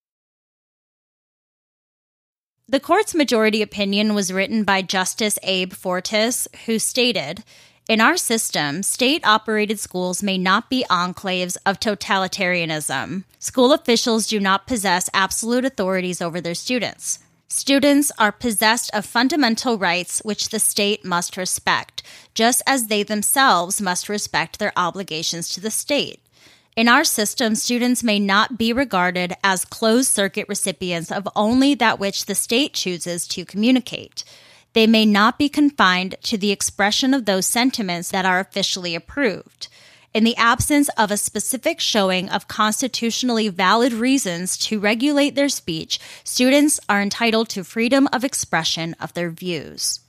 The 2.66 2.80
court's 2.80 3.14
majority 3.14 3.60
opinion 3.60 4.14
was 4.14 4.32
written 4.32 4.64
by 4.64 4.80
Justice 4.80 5.38
Abe 5.42 5.74
Fortas, 5.74 6.48
who 6.64 6.78
stated, 6.78 7.44
in 7.86 8.00
our 8.00 8.16
system, 8.16 8.82
state 8.82 9.26
operated 9.26 9.78
schools 9.78 10.22
may 10.22 10.38
not 10.38 10.70
be 10.70 10.86
enclaves 10.88 11.58
of 11.66 11.78
totalitarianism. 11.78 13.24
School 13.38 13.74
officials 13.74 14.26
do 14.26 14.40
not 14.40 14.66
possess 14.66 15.10
absolute 15.12 15.66
authorities 15.66 16.22
over 16.22 16.40
their 16.40 16.54
students. 16.54 17.18
Students 17.48 18.10
are 18.18 18.32
possessed 18.32 18.90
of 18.94 19.04
fundamental 19.04 19.76
rights 19.76 20.22
which 20.24 20.48
the 20.48 20.58
state 20.58 21.04
must 21.04 21.36
respect, 21.36 22.02
just 22.32 22.62
as 22.66 22.86
they 22.86 23.02
themselves 23.02 23.82
must 23.82 24.08
respect 24.08 24.58
their 24.58 24.72
obligations 24.76 25.50
to 25.50 25.60
the 25.60 25.70
state. 25.70 26.20
In 26.74 26.88
our 26.88 27.04
system, 27.04 27.54
students 27.54 28.02
may 28.02 28.18
not 28.18 28.56
be 28.56 28.72
regarded 28.72 29.34
as 29.44 29.66
closed 29.66 30.10
circuit 30.10 30.48
recipients 30.48 31.12
of 31.12 31.28
only 31.36 31.74
that 31.74 32.00
which 32.00 32.24
the 32.24 32.34
state 32.34 32.72
chooses 32.72 33.28
to 33.28 33.44
communicate. 33.44 34.24
They 34.74 34.86
may 34.86 35.06
not 35.06 35.38
be 35.38 35.48
confined 35.48 36.16
to 36.24 36.36
the 36.36 36.50
expression 36.50 37.14
of 37.14 37.24
those 37.24 37.46
sentiments 37.46 38.10
that 38.10 38.26
are 38.26 38.40
officially 38.40 38.94
approved. 38.94 39.68
In 40.12 40.22
the 40.22 40.36
absence 40.36 40.88
of 40.90 41.10
a 41.10 41.16
specific 41.16 41.80
showing 41.80 42.28
of 42.28 42.46
constitutionally 42.46 43.48
valid 43.48 43.92
reasons 43.92 44.56
to 44.58 44.78
regulate 44.78 45.34
their 45.34 45.48
speech, 45.48 45.98
students 46.22 46.78
are 46.88 47.02
entitled 47.02 47.48
to 47.50 47.64
freedom 47.64 48.08
of 48.12 48.22
expression 48.22 48.94
of 49.00 49.12
their 49.14 49.30
views. 49.30 50.00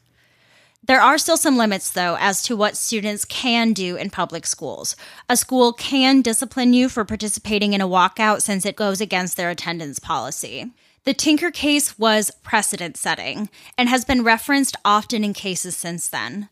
There 0.84 1.02
are 1.02 1.18
still 1.18 1.38
some 1.38 1.58
limits, 1.58 1.90
though, 1.90 2.16
as 2.20 2.44
to 2.44 2.56
what 2.56 2.78
students 2.78 3.26
can 3.26 3.74
do 3.74 3.96
in 3.96 4.12
public 4.12 4.46
schools. 4.46 4.96
A 5.28 5.36
school 5.36 5.74
can 5.74 6.22
discipline 6.22 6.74
you 6.74 6.90
for 6.90 7.04
participating 7.04 7.74
in 7.74 7.82
a 7.82 7.88
walkout 7.88 8.42
since 8.42 8.66
it 8.66 8.76
goes 8.76 9.02
against 9.02 9.38
their 9.38 9.50
attendance 9.50 9.98
policy. 9.98 10.72
The 11.06 11.14
Tinker 11.14 11.52
case 11.52 12.00
was 12.00 12.32
precedent 12.42 12.98
setting 12.98 13.50
and 13.78 13.88
has 13.88 14.04
been 14.04 14.24
referenced 14.24 14.76
often 14.84 15.24
in 15.24 15.34
cases 15.34 15.78
since 15.78 16.10
then. 16.10 16.50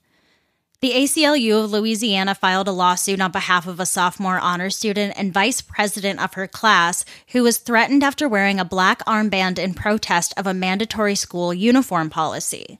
The 0.79 0.91
ACLU 0.91 1.63
of 1.63 1.71
Louisiana 1.71 2.35
filed 2.35 2.67
a 2.67 2.71
lawsuit 2.71 3.19
on 3.19 3.31
behalf 3.31 3.65
of 3.65 3.79
a 3.79 3.85
sophomore 3.85 4.37
honor 4.37 4.69
student 4.69 5.13
and 5.17 5.33
vice 5.33 5.61
president 5.61 6.21
of 6.21 6.35
her 6.35 6.47
class 6.47 7.03
who 7.29 7.41
was 7.41 7.57
threatened 7.57 8.03
after 8.03 8.29
wearing 8.29 8.59
a 8.59 8.65
black 8.65 9.03
armband 9.05 9.57
in 9.57 9.73
protest 9.73 10.35
of 10.37 10.45
a 10.45 10.53
mandatory 10.53 11.15
school 11.15 11.51
uniform 11.51 12.11
policy. 12.11 12.79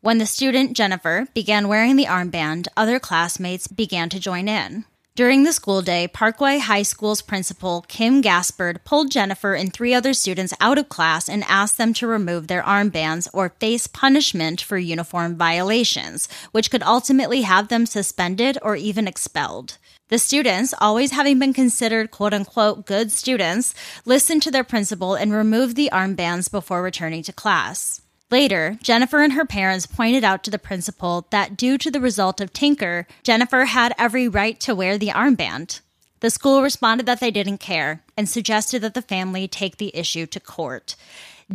When 0.00 0.18
the 0.18 0.26
student, 0.26 0.76
Jennifer, 0.76 1.28
began 1.34 1.68
wearing 1.68 1.94
the 1.94 2.06
armband, 2.06 2.66
other 2.76 2.98
classmates 2.98 3.68
began 3.68 4.08
to 4.08 4.18
join 4.18 4.48
in. 4.48 4.86
During 5.14 5.42
the 5.42 5.52
school 5.52 5.82
day, 5.82 6.08
Parkway 6.08 6.56
High 6.56 6.84
School's 6.84 7.20
principal, 7.20 7.84
Kim 7.86 8.22
Gaspard, 8.22 8.82
pulled 8.82 9.10
Jennifer 9.10 9.52
and 9.52 9.70
three 9.70 9.92
other 9.92 10.14
students 10.14 10.54
out 10.58 10.78
of 10.78 10.88
class 10.88 11.28
and 11.28 11.44
asked 11.48 11.76
them 11.76 11.92
to 11.94 12.06
remove 12.06 12.48
their 12.48 12.62
armbands 12.62 13.28
or 13.34 13.50
face 13.60 13.86
punishment 13.86 14.62
for 14.62 14.78
uniform 14.78 15.36
violations, 15.36 16.28
which 16.52 16.70
could 16.70 16.82
ultimately 16.82 17.42
have 17.42 17.68
them 17.68 17.84
suspended 17.84 18.56
or 18.62 18.74
even 18.74 19.06
expelled. 19.06 19.76
The 20.08 20.18
students, 20.18 20.72
always 20.80 21.10
having 21.10 21.38
been 21.38 21.52
considered 21.52 22.10
quote 22.10 22.32
unquote 22.32 22.86
good 22.86 23.12
students, 23.12 23.74
listened 24.06 24.40
to 24.44 24.50
their 24.50 24.64
principal 24.64 25.14
and 25.14 25.30
removed 25.30 25.76
the 25.76 25.90
armbands 25.92 26.50
before 26.50 26.82
returning 26.82 27.22
to 27.24 27.34
class. 27.34 28.01
Later, 28.32 28.78
Jennifer 28.82 29.20
and 29.20 29.34
her 29.34 29.44
parents 29.44 29.84
pointed 29.84 30.24
out 30.24 30.42
to 30.42 30.50
the 30.50 30.58
principal 30.58 31.26
that 31.28 31.54
due 31.54 31.76
to 31.76 31.90
the 31.90 32.00
result 32.00 32.40
of 32.40 32.50
Tinker, 32.50 33.06
Jennifer 33.22 33.66
had 33.66 33.94
every 33.98 34.26
right 34.26 34.58
to 34.60 34.74
wear 34.74 34.96
the 34.96 35.08
armband. 35.08 35.82
The 36.20 36.30
school 36.30 36.62
responded 36.62 37.04
that 37.04 37.20
they 37.20 37.30
didn't 37.30 37.58
care 37.58 38.02
and 38.16 38.26
suggested 38.26 38.80
that 38.80 38.94
the 38.94 39.02
family 39.02 39.48
take 39.48 39.76
the 39.76 39.94
issue 39.94 40.24
to 40.24 40.40
court. 40.40 40.96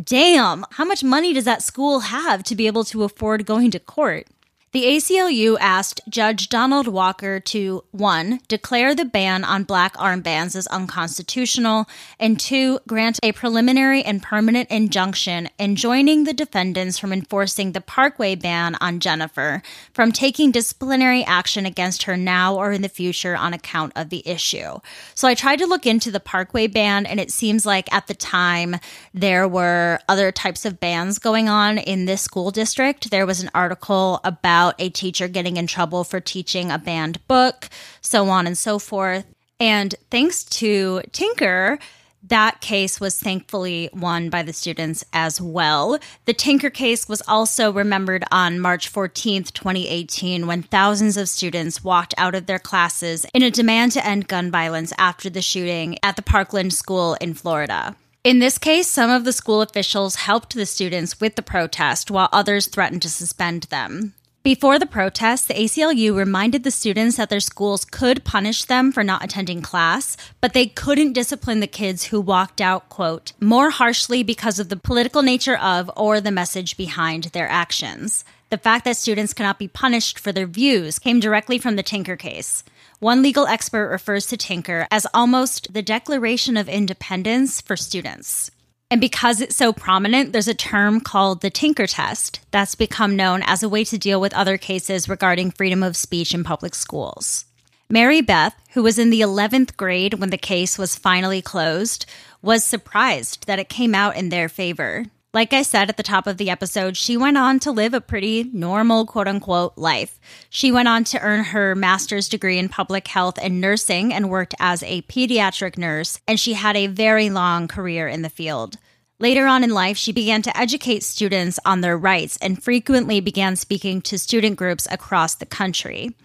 Damn, 0.00 0.64
how 0.70 0.84
much 0.84 1.02
money 1.02 1.32
does 1.32 1.46
that 1.46 1.64
school 1.64 1.98
have 1.98 2.44
to 2.44 2.54
be 2.54 2.68
able 2.68 2.84
to 2.84 3.02
afford 3.02 3.44
going 3.44 3.72
to 3.72 3.80
court? 3.80 4.28
The 4.70 4.84
ACLU 4.84 5.56
asked 5.58 6.02
Judge 6.10 6.50
Donald 6.50 6.88
Walker 6.88 7.40
to 7.40 7.84
1. 7.92 8.40
declare 8.48 8.94
the 8.94 9.06
ban 9.06 9.42
on 9.42 9.64
black 9.64 9.96
armbands 9.96 10.54
as 10.54 10.66
unconstitutional, 10.66 11.88
and 12.20 12.38
2. 12.38 12.80
grant 12.86 13.18
a 13.22 13.32
preliminary 13.32 14.02
and 14.02 14.22
permanent 14.22 14.70
injunction 14.70 15.48
enjoining 15.58 16.24
the 16.24 16.34
defendants 16.34 16.98
from 16.98 17.14
enforcing 17.14 17.72
the 17.72 17.80
Parkway 17.80 18.34
ban 18.34 18.76
on 18.78 19.00
Jennifer, 19.00 19.62
from 19.94 20.12
taking 20.12 20.50
disciplinary 20.50 21.24
action 21.24 21.64
against 21.64 22.02
her 22.02 22.18
now 22.18 22.54
or 22.54 22.70
in 22.70 22.82
the 22.82 22.90
future 22.90 23.34
on 23.34 23.54
account 23.54 23.94
of 23.96 24.10
the 24.10 24.22
issue. 24.28 24.80
So 25.14 25.26
I 25.26 25.34
tried 25.34 25.60
to 25.60 25.66
look 25.66 25.86
into 25.86 26.10
the 26.10 26.20
Parkway 26.20 26.66
ban, 26.66 27.06
and 27.06 27.18
it 27.18 27.30
seems 27.30 27.64
like 27.64 27.90
at 27.90 28.06
the 28.06 28.12
time 28.12 28.76
there 29.14 29.48
were 29.48 30.00
other 30.10 30.30
types 30.30 30.66
of 30.66 30.78
bans 30.78 31.18
going 31.18 31.48
on 31.48 31.78
in 31.78 32.04
this 32.04 32.20
school 32.20 32.50
district. 32.50 33.10
There 33.10 33.24
was 33.24 33.42
an 33.42 33.50
article 33.54 34.20
about 34.24 34.57
about 34.58 34.74
a 34.80 34.90
teacher 34.90 35.28
getting 35.28 35.56
in 35.56 35.68
trouble 35.68 36.02
for 36.02 36.18
teaching 36.18 36.68
a 36.68 36.78
banned 36.78 37.24
book, 37.28 37.68
so 38.00 38.28
on 38.28 38.44
and 38.44 38.58
so 38.58 38.76
forth. 38.76 39.24
And 39.60 39.94
thanks 40.10 40.42
to 40.58 41.02
Tinker, 41.12 41.78
that 42.24 42.60
case 42.60 43.00
was 43.00 43.20
thankfully 43.20 43.88
won 43.92 44.30
by 44.30 44.42
the 44.42 44.52
students 44.52 45.04
as 45.12 45.40
well. 45.40 46.00
The 46.24 46.32
Tinker 46.32 46.70
case 46.70 47.08
was 47.08 47.22
also 47.28 47.72
remembered 47.72 48.24
on 48.32 48.58
March 48.58 48.92
14th, 48.92 49.52
2018, 49.52 50.48
when 50.48 50.64
thousands 50.64 51.16
of 51.16 51.28
students 51.28 51.84
walked 51.84 52.14
out 52.18 52.34
of 52.34 52.46
their 52.46 52.58
classes 52.58 53.26
in 53.32 53.44
a 53.44 53.52
demand 53.52 53.92
to 53.92 54.04
end 54.04 54.26
gun 54.26 54.50
violence 54.50 54.92
after 54.98 55.30
the 55.30 55.40
shooting 55.40 55.98
at 56.02 56.16
the 56.16 56.22
Parkland 56.22 56.72
School 56.72 57.14
in 57.20 57.32
Florida. 57.32 57.94
In 58.24 58.40
this 58.40 58.58
case, 58.58 58.88
some 58.88 59.10
of 59.10 59.24
the 59.24 59.32
school 59.32 59.62
officials 59.62 60.16
helped 60.16 60.54
the 60.54 60.66
students 60.66 61.20
with 61.20 61.36
the 61.36 61.42
protest 61.42 62.10
while 62.10 62.28
others 62.32 62.66
threatened 62.66 63.02
to 63.02 63.08
suspend 63.08 63.62
them. 63.64 64.14
Before 64.48 64.78
the 64.78 64.86
protests, 64.86 65.44
the 65.44 65.52
ACLU 65.52 66.16
reminded 66.16 66.64
the 66.64 66.70
students 66.70 67.18
that 67.18 67.28
their 67.28 67.38
schools 67.38 67.84
could 67.84 68.24
punish 68.24 68.64
them 68.64 68.92
for 68.92 69.04
not 69.04 69.22
attending 69.22 69.60
class, 69.60 70.16
but 70.40 70.54
they 70.54 70.64
couldn't 70.64 71.12
discipline 71.12 71.60
the 71.60 71.66
kids 71.66 72.04
who 72.04 72.18
walked 72.18 72.62
out, 72.62 72.88
quote, 72.88 73.34
more 73.40 73.68
harshly 73.68 74.22
because 74.22 74.58
of 74.58 74.70
the 74.70 74.76
political 74.78 75.20
nature 75.20 75.58
of 75.58 75.90
or 75.98 76.18
the 76.18 76.30
message 76.30 76.78
behind 76.78 77.24
their 77.24 77.46
actions. 77.46 78.24
The 78.48 78.56
fact 78.56 78.86
that 78.86 78.96
students 78.96 79.34
cannot 79.34 79.58
be 79.58 79.68
punished 79.68 80.18
for 80.18 80.32
their 80.32 80.46
views 80.46 80.98
came 80.98 81.20
directly 81.20 81.58
from 81.58 81.76
the 81.76 81.82
Tinker 81.82 82.16
case. 82.16 82.64
One 83.00 83.20
legal 83.20 83.46
expert 83.46 83.90
refers 83.90 84.24
to 84.28 84.38
Tinker 84.38 84.88
as 84.90 85.06
almost 85.12 85.74
the 85.74 85.82
Declaration 85.82 86.56
of 86.56 86.70
Independence 86.70 87.60
for 87.60 87.76
students. 87.76 88.50
And 88.90 89.00
because 89.02 89.42
it's 89.42 89.56
so 89.56 89.72
prominent, 89.72 90.32
there's 90.32 90.48
a 90.48 90.54
term 90.54 91.00
called 91.00 91.42
the 91.42 91.50
Tinker 91.50 91.86
Test 91.86 92.40
that's 92.50 92.74
become 92.74 93.16
known 93.16 93.42
as 93.42 93.62
a 93.62 93.68
way 93.68 93.84
to 93.84 93.98
deal 93.98 94.18
with 94.18 94.32
other 94.32 94.56
cases 94.56 95.08
regarding 95.08 95.50
freedom 95.50 95.82
of 95.82 95.96
speech 95.96 96.32
in 96.32 96.42
public 96.42 96.74
schools. 96.74 97.44
Mary 97.90 98.22
Beth, 98.22 98.54
who 98.72 98.82
was 98.82 98.98
in 98.98 99.10
the 99.10 99.20
11th 99.20 99.76
grade 99.76 100.14
when 100.14 100.30
the 100.30 100.38
case 100.38 100.78
was 100.78 100.96
finally 100.96 101.42
closed, 101.42 102.06
was 102.40 102.64
surprised 102.64 103.46
that 103.46 103.58
it 103.58 103.68
came 103.68 103.94
out 103.94 104.16
in 104.16 104.30
their 104.30 104.48
favor. 104.48 105.04
Like 105.34 105.52
I 105.52 105.60
said 105.60 105.90
at 105.90 105.98
the 105.98 106.02
top 106.02 106.26
of 106.26 106.38
the 106.38 106.48
episode, 106.48 106.96
she 106.96 107.14
went 107.18 107.36
on 107.36 107.58
to 107.60 107.70
live 107.70 107.92
a 107.92 108.00
pretty 108.00 108.48
normal, 108.50 109.04
quote 109.04 109.28
unquote, 109.28 109.76
life. 109.76 110.18
She 110.48 110.72
went 110.72 110.88
on 110.88 111.04
to 111.04 111.20
earn 111.20 111.44
her 111.44 111.74
master's 111.74 112.30
degree 112.30 112.58
in 112.58 112.70
public 112.70 113.06
health 113.06 113.38
and 113.40 113.60
nursing 113.60 114.14
and 114.14 114.30
worked 114.30 114.54
as 114.58 114.82
a 114.82 115.02
pediatric 115.02 115.76
nurse, 115.76 116.18
and 116.26 116.40
she 116.40 116.54
had 116.54 116.76
a 116.76 116.86
very 116.86 117.28
long 117.28 117.68
career 117.68 118.08
in 118.08 118.22
the 118.22 118.30
field. 118.30 118.78
Later 119.20 119.46
on 119.46 119.62
in 119.62 119.70
life, 119.70 119.98
she 119.98 120.12
began 120.12 120.40
to 120.42 120.56
educate 120.56 121.02
students 121.02 121.60
on 121.62 121.82
their 121.82 121.98
rights 121.98 122.38
and 122.40 122.62
frequently 122.62 123.20
began 123.20 123.54
speaking 123.54 124.00
to 124.02 124.18
student 124.18 124.56
groups 124.56 124.88
across 124.90 125.34
the 125.34 125.44
country. 125.44 126.16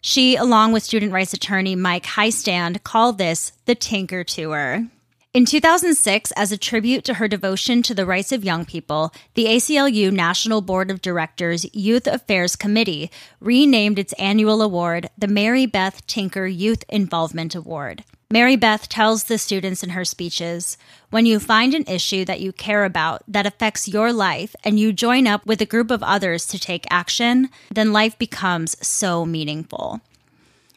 She, 0.00 0.36
along 0.36 0.72
with 0.72 0.84
student 0.84 1.10
rights 1.10 1.32
attorney 1.32 1.74
Mike 1.74 2.04
Hiestand, 2.04 2.84
called 2.84 3.18
this 3.18 3.50
the 3.64 3.74
Tinker 3.74 4.22
Tour. 4.22 4.86
In 5.34 5.46
2006, 5.46 6.30
as 6.36 6.52
a 6.52 6.56
tribute 6.56 7.02
to 7.06 7.14
her 7.14 7.26
devotion 7.26 7.82
to 7.82 7.92
the 7.92 8.06
rights 8.06 8.30
of 8.30 8.44
young 8.44 8.64
people, 8.64 9.12
the 9.34 9.46
ACLU 9.46 10.12
National 10.12 10.60
Board 10.60 10.92
of 10.92 11.02
Directors 11.02 11.66
Youth 11.74 12.06
Affairs 12.06 12.54
Committee 12.54 13.10
renamed 13.40 13.98
its 13.98 14.12
annual 14.12 14.62
award 14.62 15.10
the 15.18 15.26
Mary 15.26 15.66
Beth 15.66 16.06
Tinker 16.06 16.46
Youth 16.46 16.84
Involvement 16.88 17.56
Award. 17.56 18.04
Mary 18.30 18.54
Beth 18.54 18.88
tells 18.88 19.24
the 19.24 19.36
students 19.36 19.82
in 19.82 19.90
her 19.90 20.04
speeches 20.04 20.78
when 21.10 21.26
you 21.26 21.40
find 21.40 21.74
an 21.74 21.84
issue 21.88 22.24
that 22.24 22.40
you 22.40 22.52
care 22.52 22.84
about 22.84 23.24
that 23.26 23.44
affects 23.44 23.88
your 23.88 24.12
life 24.12 24.54
and 24.62 24.78
you 24.78 24.92
join 24.92 25.26
up 25.26 25.44
with 25.46 25.60
a 25.60 25.66
group 25.66 25.90
of 25.90 26.04
others 26.04 26.46
to 26.46 26.60
take 26.60 26.86
action, 26.90 27.48
then 27.72 27.92
life 27.92 28.16
becomes 28.20 28.76
so 28.86 29.26
meaningful. 29.26 30.00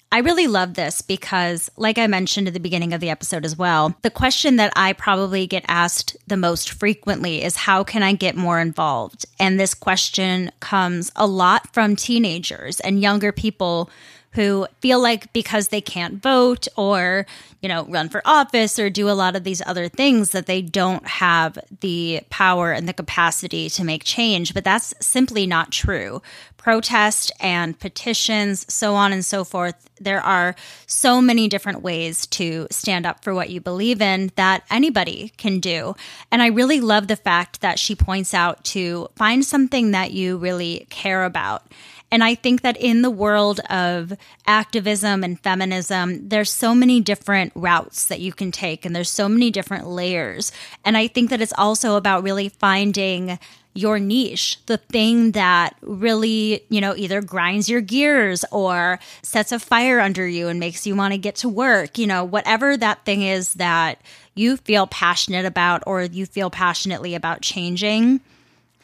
I 0.10 0.20
really 0.20 0.48
love 0.48 0.76
this 0.76 1.02
because, 1.02 1.70
like 1.76 1.98
I 1.98 2.08
mentioned 2.08 2.48
at 2.48 2.54
the 2.54 2.62
beginning 2.62 2.94
of 2.94 3.02
the 3.02 3.10
episode 3.10 3.44
as 3.44 3.58
well, 3.58 3.94
the 4.04 4.10
question 4.10 4.56
that 4.56 4.72
I 4.76 4.94
probably 4.94 5.48
get 5.48 5.66
asked 5.68 6.16
the 6.28 6.38
most 6.38 6.70
frequently 6.72 7.44
is 7.44 7.58
how 7.58 7.84
can 7.84 8.04
I 8.04 8.14
get 8.14 8.36
more 8.36 8.60
involved? 8.60 9.26
And 9.38 9.60
this 9.60 9.74
question 9.74 10.52
comes 10.62 11.12
a 11.18 11.28
lot 11.28 11.74
from 11.74 11.98
teenagers 11.98 12.80
and 12.80 13.02
younger 13.02 13.34
people 13.34 13.90
who 14.38 14.68
feel 14.82 15.02
like 15.02 15.34
because 15.34 15.70
they 15.70 15.82
can't 15.82 16.22
vote 16.22 16.68
or, 16.78 17.26
you 17.60 17.68
know, 17.68 17.86
run 17.86 18.08
for 18.08 18.22
office 18.24 18.78
or 18.78 18.88
do 18.88 19.10
a 19.10 19.18
lot 19.18 19.36
of 19.36 19.44
these 19.44 19.64
other 19.66 19.90
things 19.90 20.30
that 20.30 20.46
they 20.46 20.62
don't 20.62 21.08
have 21.08 21.58
the 21.82 22.22
power 22.30 22.72
and 22.72 22.88
the 22.88 22.94
capacity 22.94 23.68
to 23.68 23.84
make 23.84 24.04
change. 24.04 24.54
But 24.54 24.64
that's 24.64 24.94
simply 25.00 25.48
not 25.48 25.72
true. 25.72 26.22
Protest 26.56 27.32
and 27.40 27.80
petitions, 27.80 28.72
so 28.72 28.94
on 28.94 29.12
and 29.12 29.26
so 29.26 29.44
forth. 29.44 29.90
There 30.00 30.22
are 30.22 30.54
so 30.86 31.20
many 31.20 31.48
different 31.48 31.82
ways 31.82 32.28
to 32.28 32.68
stand 32.70 33.08
up 33.08 33.24
for 33.24 33.34
what 33.34 33.50
you 33.50 33.60
believe 33.60 34.04
in 34.04 34.32
that 34.36 34.64
anybody 34.70 35.34
can 35.38 35.60
do. 35.60 35.96
And 36.32 36.44
I 36.44 36.48
really 36.48 36.80
love 36.80 37.08
the 37.08 37.16
fact 37.16 37.62
that 37.62 37.80
she 37.80 37.96
points 37.96 38.36
out 38.36 38.64
to 38.66 39.08
find 39.16 39.44
something 39.44 39.92
that 39.92 40.12
you 40.12 40.38
really 40.38 40.86
care 40.92 41.24
about 41.24 41.64
and 42.12 42.24
I 42.24 42.36
think 42.36 42.62
that 42.62 42.78
in 42.78 43.02
the 43.02 43.10
world 43.10 43.60
of 43.70 44.14
activism 44.46 45.24
and 45.24 45.40
feminism, 45.40 46.30
there's 46.30 46.50
so 46.50 46.74
many 46.74 47.02
different 47.02 47.52
routes 47.54 48.06
that 48.06 48.22
you 48.22 48.32
can 48.32 48.52
take 48.52 48.86
and 48.86 48.96
there's 48.96 49.10
so 49.10 49.28
many 49.28 49.52
different 49.52 49.88
layers. 49.88 50.52
And 50.86 50.98
I 50.98 51.08
think 51.08 51.30
that 51.30 51.42
it's 51.42 51.54
also 51.58 51.98
about 51.98 52.24
really 52.24 52.48
finding 52.48 53.40
your 53.74 54.00
niche, 54.00 54.58
the 54.66 54.78
thing 54.78 55.32
that 55.34 55.76
really, 55.82 56.64
you 56.70 56.82
know, 56.82 56.96
either 56.96 57.22
grinds 57.22 57.70
your 57.70 57.82
gears 57.82 58.44
or 58.52 59.00
sets 59.22 59.52
a 59.52 59.60
fire 59.60 60.00
under 60.00 60.28
you 60.28 60.48
and 60.48 60.60
makes 60.60 60.88
you 60.88 60.96
want 60.96 61.14
to 61.14 61.18
get 61.18 61.36
to 61.36 61.50
work, 61.50 61.98
you 61.98 62.08
know, 62.08 62.24
whatever 62.24 62.76
that 62.76 63.06
thing 63.06 63.22
is 63.22 63.54
that 63.56 64.02
you 64.34 64.58
feel 64.58 64.88
passionate 64.88 65.46
about 65.46 65.84
or 65.86 66.02
you 66.02 66.26
feel 66.26 66.50
passionately 66.50 67.14
about 67.14 67.42
changing, 67.42 68.20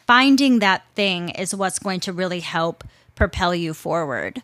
finding 0.06 0.60
that 0.60 0.84
thing 0.94 1.30
is 1.30 1.56
what's 1.56 1.80
going 1.80 2.02
to 2.02 2.14
really 2.14 2.42
help 2.42 2.84
propel 3.16 3.54
you 3.54 3.74
forward. 3.74 4.42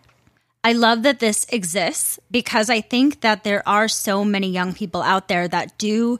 I 0.63 0.73
love 0.73 1.03
that 1.03 1.19
this 1.19 1.45
exists 1.49 2.19
because 2.29 2.69
I 2.69 2.81
think 2.81 3.21
that 3.21 3.43
there 3.43 3.67
are 3.67 3.87
so 3.87 4.25
many 4.25 4.49
young 4.49 4.73
people 4.73 5.01
out 5.01 5.27
there 5.27 5.47
that 5.47 5.77
do 5.77 6.19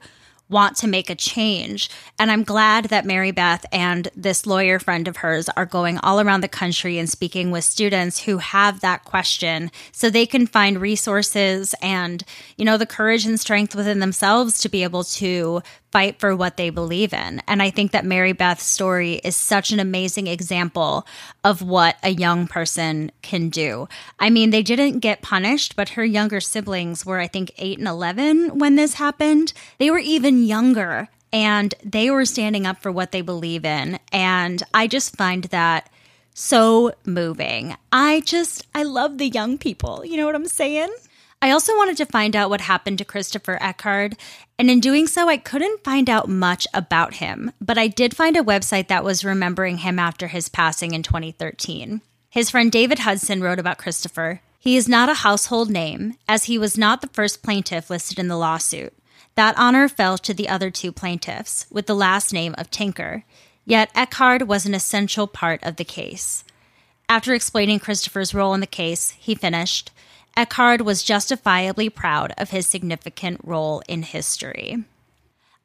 want 0.50 0.76
to 0.78 0.88
make 0.88 1.10
a 1.10 1.16
change. 1.16 1.90
And 2.18 2.32
I'm 2.32 2.44
glad 2.44 2.86
that 2.86 3.06
Mary 3.06 3.32
Beth 3.32 3.66
and 3.72 4.08
this 4.16 4.48
lawyer 4.48 4.80
friend 4.80 5.08
of 5.08 5.18
hers 5.18 5.48
are 5.50 5.66
going 5.66 6.00
all 6.00 6.20
around 6.20 6.42
the 6.42 6.48
country 6.48 6.98
and 6.98 7.08
speaking 7.10 7.52
with 7.52 7.64
students 7.64 8.24
who 8.24 8.40
have 8.40 8.80
that 8.80 9.06
question 9.06 9.72
so 9.92 10.10
they 10.10 10.26
can 10.26 10.48
find 10.48 10.82
resources 10.82 11.76
and, 11.82 12.24
you 12.58 12.66
know, 12.66 12.78
the 12.78 12.88
courage 12.88 13.26
and 13.26 13.40
strength 13.40 13.76
within 13.76 14.00
themselves 14.00 14.60
to 14.62 14.70
be 14.70 14.84
able 14.84 15.04
to 15.04 15.62
fight 15.92 16.20
for 16.20 16.36
what 16.36 16.58
they 16.58 16.70
believe 16.70 17.14
in. 17.14 17.42
And 17.48 17.62
I 17.62 17.70
think 17.70 17.92
that 17.92 18.06
Mary 18.06 18.34
Beth's 18.34 18.64
story 18.64 19.16
is 19.24 19.36
such 19.36 19.72
an 19.72 19.80
amazing 19.80 20.28
example 20.28 21.06
of 21.44 21.62
what 21.62 21.98
a 22.04 22.10
young 22.10 22.48
person 22.48 23.12
can 23.22 23.50
do. 23.50 23.88
I 24.20 24.30
mean, 24.30 24.52
they 24.52 24.64
didn't 24.64 25.00
get 25.00 25.22
punished, 25.22 25.76
but 25.76 25.90
her 25.90 26.06
younger 26.06 26.40
siblings 26.40 27.06
were, 27.06 27.20
I 27.20 27.28
think, 27.28 27.52
8 27.58 27.80
and 27.80 27.88
11 27.88 28.60
when 28.60 28.76
this 28.76 28.96
happened. 28.96 29.54
They 29.78 29.90
were 29.90 30.00
even 30.00 30.44
younger 30.44 31.10
and 31.32 31.74
they 31.84 32.10
were 32.10 32.26
standing 32.26 32.66
up 32.66 32.82
for 32.82 32.92
what 32.92 33.12
they 33.12 33.22
believe 33.22 33.66
in. 33.66 34.00
And 34.12 34.62
I 34.74 34.88
just 34.88 35.16
find 35.16 35.46
that 35.46 35.90
so 36.34 36.94
moving. 37.06 37.76
I 37.92 38.22
just, 38.22 38.66
I 38.74 38.84
love 38.84 39.18
the 39.18 39.28
young 39.28 39.58
people. 39.58 40.06
You 40.06 40.18
know 40.18 40.26
what 40.26 40.36
I'm 40.36 40.48
saying? 40.48 40.90
I 41.42 41.52
also 41.52 41.74
wanted 41.78 41.96
to 41.98 42.06
find 42.06 42.36
out 42.36 42.50
what 42.50 42.62
happened 42.62 42.98
to 42.98 43.06
Christopher 43.06 43.58
Eckhardt, 43.62 44.16
and 44.58 44.70
in 44.70 44.82
doing 44.82 45.08
so, 45.08 45.30
I 45.30 45.38
couldn't 45.38 45.86
find 45.86 46.10
out 46.10 46.28
much 46.28 46.68
about 46.74 47.16
him, 47.16 47.54
but 47.62 47.78
I 47.78 47.88
did 47.88 48.14
find 48.16 48.36
a 48.36 48.44
website 48.44 48.90
that 48.90 49.06
was 49.06 49.24
remembering 49.24 49.78
him 49.78 50.00
after 50.00 50.28
his 50.28 50.50
passing 50.50 50.94
in 50.94 51.02
2013. 51.02 52.02
His 52.30 52.50
friend 52.50 52.70
David 52.70 53.00
Hudson 53.00 53.42
wrote 53.42 53.58
about 53.58 53.78
Christopher. 53.78 54.42
He 54.60 54.76
is 54.76 54.90
not 54.90 55.08
a 55.08 55.14
household 55.14 55.70
name, 55.70 56.16
as 56.28 56.44
he 56.44 56.58
was 56.58 56.78
not 56.78 57.00
the 57.00 57.08
first 57.08 57.42
plaintiff 57.42 57.90
listed 57.90 58.20
in 58.20 58.28
the 58.28 58.38
lawsuit. 58.38 58.94
That 59.36 59.58
honor 59.58 59.88
fell 59.88 60.18
to 60.18 60.34
the 60.34 60.50
other 60.50 60.70
two 60.70 60.92
plaintiffs, 60.92 61.66
with 61.72 61.86
the 61.86 61.96
last 61.96 62.34
name 62.34 62.54
of 62.58 62.70
Tinker. 62.70 63.24
Yet 63.66 63.92
Eckhardt 63.96 64.46
was 64.46 64.66
an 64.66 64.76
essential 64.76 65.26
part 65.26 65.64
of 65.64 65.78
the 65.78 65.86
case. 65.86 66.44
After 67.08 67.34
explaining 67.34 67.80
Christopher's 67.80 68.34
role 68.34 68.54
in 68.54 68.60
the 68.60 68.68
case, 68.68 69.12
he 69.12 69.36
finished 69.36 69.92
Eckhardt 70.38 70.84
was 70.84 71.04
justifiably 71.04 71.90
proud 71.90 72.34
of 72.38 72.50
his 72.50 72.68
significant 72.68 73.42
role 73.44 73.82
in 73.88 74.04
history. 74.04 74.84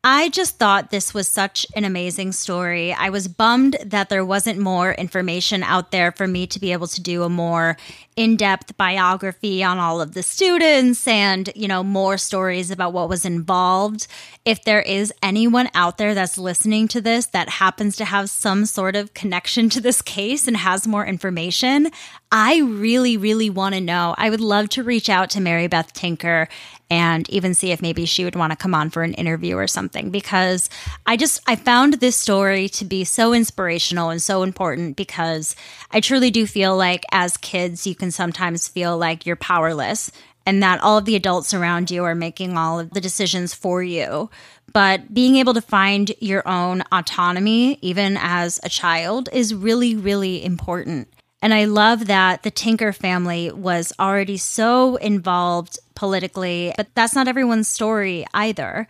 I 0.07 0.29
just 0.29 0.59
thought 0.59 0.91
this 0.91 1.15
was 1.15 1.29
such 1.29 1.67
an 1.75 1.85
amazing 1.85 2.33
story. 2.33 2.93
I 2.93 3.09
was 3.09 3.27
bummed 3.27 3.79
that 3.83 4.11
there 4.11 4.25
wasn't 4.25 4.59
more 4.59 4.93
information 4.93 5.63
out 5.63 5.93
there 5.93 6.13
for 6.13 6.27
me 6.27 6.47
to 6.49 6.61
be 6.61 6.73
able 6.73 6.89
to 6.89 7.01
do 7.01 7.23
a 7.23 7.31
more 7.31 7.79
in 8.17 8.37
depth 8.37 8.77
biography 8.77 9.65
on 9.65 9.79
all 9.79 10.01
of 10.01 10.15
the 10.15 10.23
students 10.23 11.07
and, 11.09 11.51
you 11.57 11.67
know, 11.67 11.83
more 11.83 12.17
stories 12.17 12.71
about 12.71 12.93
what 12.93 13.09
was 13.09 13.25
involved. 13.25 14.07
If 14.45 14.63
there 14.65 14.83
is 14.83 15.13
anyone 15.23 15.69
out 15.75 15.99
there 15.99 16.15
that's 16.15 16.39
listening 16.39 16.87
to 16.89 17.01
this 17.01 17.27
that 17.27 17.49
happens 17.49 17.97
to 17.97 18.05
have 18.05 18.31
some 18.31 18.67
sort 18.67 18.95
of 18.95 19.15
connection 19.15 19.69
to 19.71 19.81
this 19.81 20.01
case 20.01 20.47
and 20.47 20.57
has 20.57 20.87
more 20.87 21.05
information, 21.05 21.91
I 22.31 22.59
really, 22.59 23.17
really 23.17 23.51
want 23.51 23.75
to 23.75 23.81
know. 23.81 24.15
I 24.19 24.31
would 24.31 24.41
love 24.41 24.69
to 24.71 24.83
reach 24.83 25.09
out 25.09 25.31
to 25.31 25.41
Mary 25.41 25.67
Beth 25.67 25.93
Tinker 25.93 26.49
and 26.91 27.29
even 27.31 27.55
see 27.55 27.71
if 27.71 27.81
maybe 27.81 28.05
she 28.05 28.25
would 28.25 28.37
want 28.37 28.53
to 28.53 28.57
come 28.57 28.75
on 28.75 28.91
for 28.91 29.03
an 29.03 29.15
interview 29.15 29.57
or 29.57 29.67
something 29.67 30.11
because 30.11 30.69
I 31.07 31.17
just 31.17 31.41
I 31.47 31.57
found 31.57 31.95
this 31.95 32.17
story 32.17 32.69
to 32.71 32.85
be 32.85 33.05
so 33.05 33.33
inspirational 33.33 34.11
and 34.11 34.21
so 34.21 34.43
important 34.43 34.97
because 34.97 35.57
I 35.91 36.01
truly 36.01 36.31
do 36.31 36.47
feel 36.47 36.77
like 36.77 37.05
as 37.11 37.37
kids 37.37 37.87
you 37.87 37.95
can 37.95 38.04
sometimes 38.11 38.69
feel 38.69 38.97
like 38.97 39.27
you're 39.27 39.37
powerless 39.37 40.11
and 40.47 40.63
that 40.63 40.81
all 40.81 40.99
of 40.99 41.05
the 41.05 41.17
adults 41.17 41.55
around 41.55 41.91
you 41.91 42.05
are 42.05 42.15
making 42.15 42.57
all 42.57 42.79
of 42.79 42.91
the 42.91 43.01
decisions 43.01 43.55
for 43.55 43.83
you. 43.83 44.31
But 44.73 45.15
being 45.15 45.37
able 45.37 45.55
to 45.55 45.61
find 45.61 46.13
your 46.21 46.47
own 46.47 46.83
autonomy, 46.93 47.79
even 47.81 48.19
as 48.21 48.61
a 48.63 48.69
child, 48.69 49.29
is 49.33 49.55
really, 49.55 49.97
really 49.97 50.45
important. 50.45 51.09
And 51.41 51.53
I 51.53 51.67
love 51.67 52.07
that 52.07 52.43
the 52.43 52.51
Tinker 52.51 52.93
family 52.93 53.53
was 53.53 53.93
already 54.01 54.39
so 54.39 54.97
involved 54.97 55.79
politically, 55.95 56.73
but 56.77 56.89
that's 56.95 57.15
not 57.15 57.29
everyone's 57.29 57.69
story 57.69 58.25
either. 58.33 58.89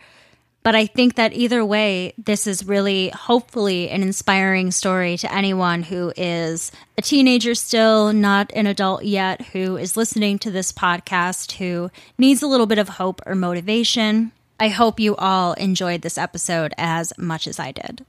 But 0.65 0.73
I 0.73 0.87
think 0.87 1.13
that 1.13 1.33
either 1.33 1.63
way, 1.63 2.15
this 2.17 2.47
is 2.47 2.65
really 2.65 3.09
hopefully 3.09 3.87
an 3.91 4.01
inspiring 4.01 4.71
story 4.71 5.15
to 5.17 5.31
anyone 5.31 5.83
who 5.83 6.11
is 6.17 6.71
a 6.97 7.03
teenager 7.03 7.53
still, 7.53 8.11
not 8.11 8.51
an 8.55 8.65
adult 8.65 9.03
yet, 9.03 9.43
who 9.49 9.77
is 9.77 9.95
listening 9.95 10.39
to 10.39 10.49
this 10.49 10.71
podcast, 10.71 11.51
who 11.57 11.91
needs 12.17 12.41
a 12.41 12.47
little 12.47 12.65
bit 12.65 12.79
of 12.79 12.89
hope 12.89 13.21
or 13.27 13.35
motivation. 13.35 14.31
I 14.59 14.69
hope 14.69 14.99
you 14.99 15.15
all 15.17 15.53
enjoyed 15.53 16.01
this 16.01 16.17
episode 16.17 16.73
as 16.79 17.13
much 17.15 17.45
as 17.45 17.59
I 17.59 17.71
did. 17.71 18.03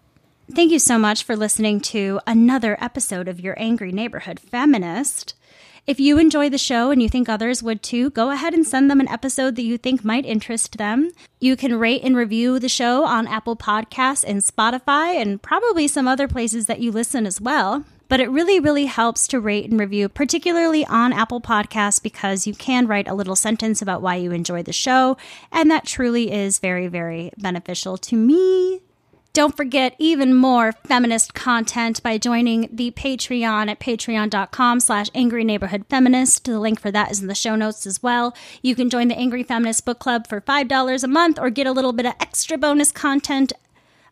Thank 0.50 0.72
you 0.72 0.78
so 0.78 0.96
much 0.96 1.24
for 1.24 1.36
listening 1.36 1.80
to 1.80 2.20
another 2.26 2.78
episode 2.80 3.28
of 3.28 3.38
Your 3.38 3.54
Angry 3.59 3.92
Neighborhood 3.92 4.40
Feminist. 4.40 5.34
If 5.87 6.01
you 6.01 6.18
enjoy 6.18 6.51
the 6.51 6.59
show 6.59 6.91
and 6.91 7.01
you 7.01 7.09
think 7.09 7.28
others 7.28 7.62
would 7.62 7.80
too, 7.80 8.11
go 8.11 8.30
ahead 8.30 8.55
and 8.55 8.66
send 8.66 8.91
them 8.91 8.99
an 8.99 9.07
episode 9.07 9.55
that 9.55 9.62
you 9.62 9.78
think 9.78 10.05
might 10.05 10.26
interest 10.26 10.78
them. 10.78 11.12
You 11.39 11.55
can 11.55 11.78
rate 11.78 12.03
and 12.03 12.16
review 12.16 12.59
the 12.59 12.68
show 12.68 13.05
on 13.05 13.28
Apple 13.28 13.55
Podcasts 13.55 14.24
and 14.26 14.43
Spotify 14.43 15.14
and 15.14 15.41
probably 15.41 15.87
some 15.87 16.09
other 16.09 16.26
places 16.26 16.66
that 16.66 16.80
you 16.80 16.91
listen 16.91 17.24
as 17.24 17.41
well. 17.41 17.84
But 18.09 18.18
it 18.18 18.30
really, 18.30 18.59
really 18.59 18.87
helps 18.87 19.28
to 19.28 19.39
rate 19.39 19.70
and 19.70 19.78
review, 19.78 20.09
particularly 20.09 20.84
on 20.87 21.12
Apple 21.12 21.41
Podcasts, 21.41 22.03
because 22.03 22.49
you 22.49 22.55
can 22.55 22.89
write 22.89 23.07
a 23.07 23.14
little 23.14 23.37
sentence 23.37 23.80
about 23.80 24.03
why 24.03 24.16
you 24.16 24.32
enjoy 24.32 24.64
the 24.64 24.72
show. 24.72 25.16
And 25.53 25.70
that 25.70 25.87
truly 25.87 26.32
is 26.32 26.59
very, 26.59 26.89
very 26.89 27.30
beneficial 27.39 27.97
to 27.99 28.16
me. 28.16 28.80
Don't 29.37 29.55
forget 29.55 29.95
even 29.99 30.32
more 30.32 30.72
feminist 30.72 31.34
content 31.34 32.03
by 32.03 32.16
joining 32.16 32.70
the 32.72 32.91
Patreon 32.93 33.68
at 33.68 33.78
patreon.com 33.78 34.80
slash 34.80 35.11
angry 35.14 35.45
neighborhood 35.45 35.84
feminist. 35.91 36.47
The 36.47 36.59
link 36.59 36.80
for 36.80 36.91
that 36.91 37.11
is 37.11 37.20
in 37.20 37.26
the 37.26 37.34
show 37.34 37.55
notes 37.55 37.87
as 37.87 38.03
well. 38.03 38.34
You 38.62 38.74
can 38.74 38.89
join 38.89 39.09
the 39.09 39.18
Angry 39.18 39.43
Feminist 39.43 39.84
Book 39.84 39.99
Club 39.99 40.26
for 40.26 40.41
$5 40.41 41.05
a 41.05 41.07
month 41.07 41.39
or 41.39 41.51
get 41.51 41.66
a 41.66 41.72
little 41.72 41.93
bit 41.93 42.07
of 42.07 42.14
extra 42.18 42.57
bonus 42.57 42.91
content 42.91 43.53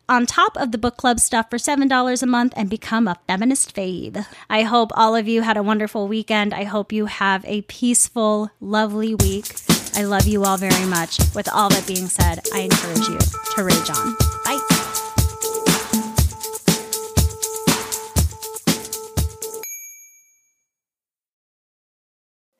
on 0.07 0.27
top 0.27 0.55
of 0.57 0.71
the 0.71 0.77
book 0.77 0.95
club 0.95 1.19
stuff 1.19 1.49
for 1.49 1.57
$7 1.57 2.21
a 2.21 2.25
month 2.27 2.53
and 2.55 2.69
become 2.69 3.07
a 3.07 3.17
feminist 3.25 3.75
fave. 3.75 4.27
I 4.47 4.61
hope 4.61 4.91
all 4.93 5.15
of 5.15 5.27
you 5.27 5.41
had 5.41 5.57
a 5.57 5.63
wonderful 5.63 6.07
weekend. 6.07 6.53
I 6.53 6.65
hope 6.65 6.91
you 6.91 7.07
have 7.07 7.43
a 7.45 7.63
peaceful, 7.63 8.51
lovely 8.61 9.15
week. 9.15 9.47
I 9.95 10.03
love 10.03 10.27
you 10.27 10.43
all 10.43 10.57
very 10.57 10.85
much. 10.85 11.17
With 11.33 11.49
all 11.51 11.69
that 11.69 11.87
being 11.87 12.05
said, 12.05 12.41
I 12.53 12.59
encourage 12.59 13.07
you 13.07 13.17
to 13.55 13.63
rage 13.63 13.89
on. 13.89 14.15
Bye. 14.43 14.74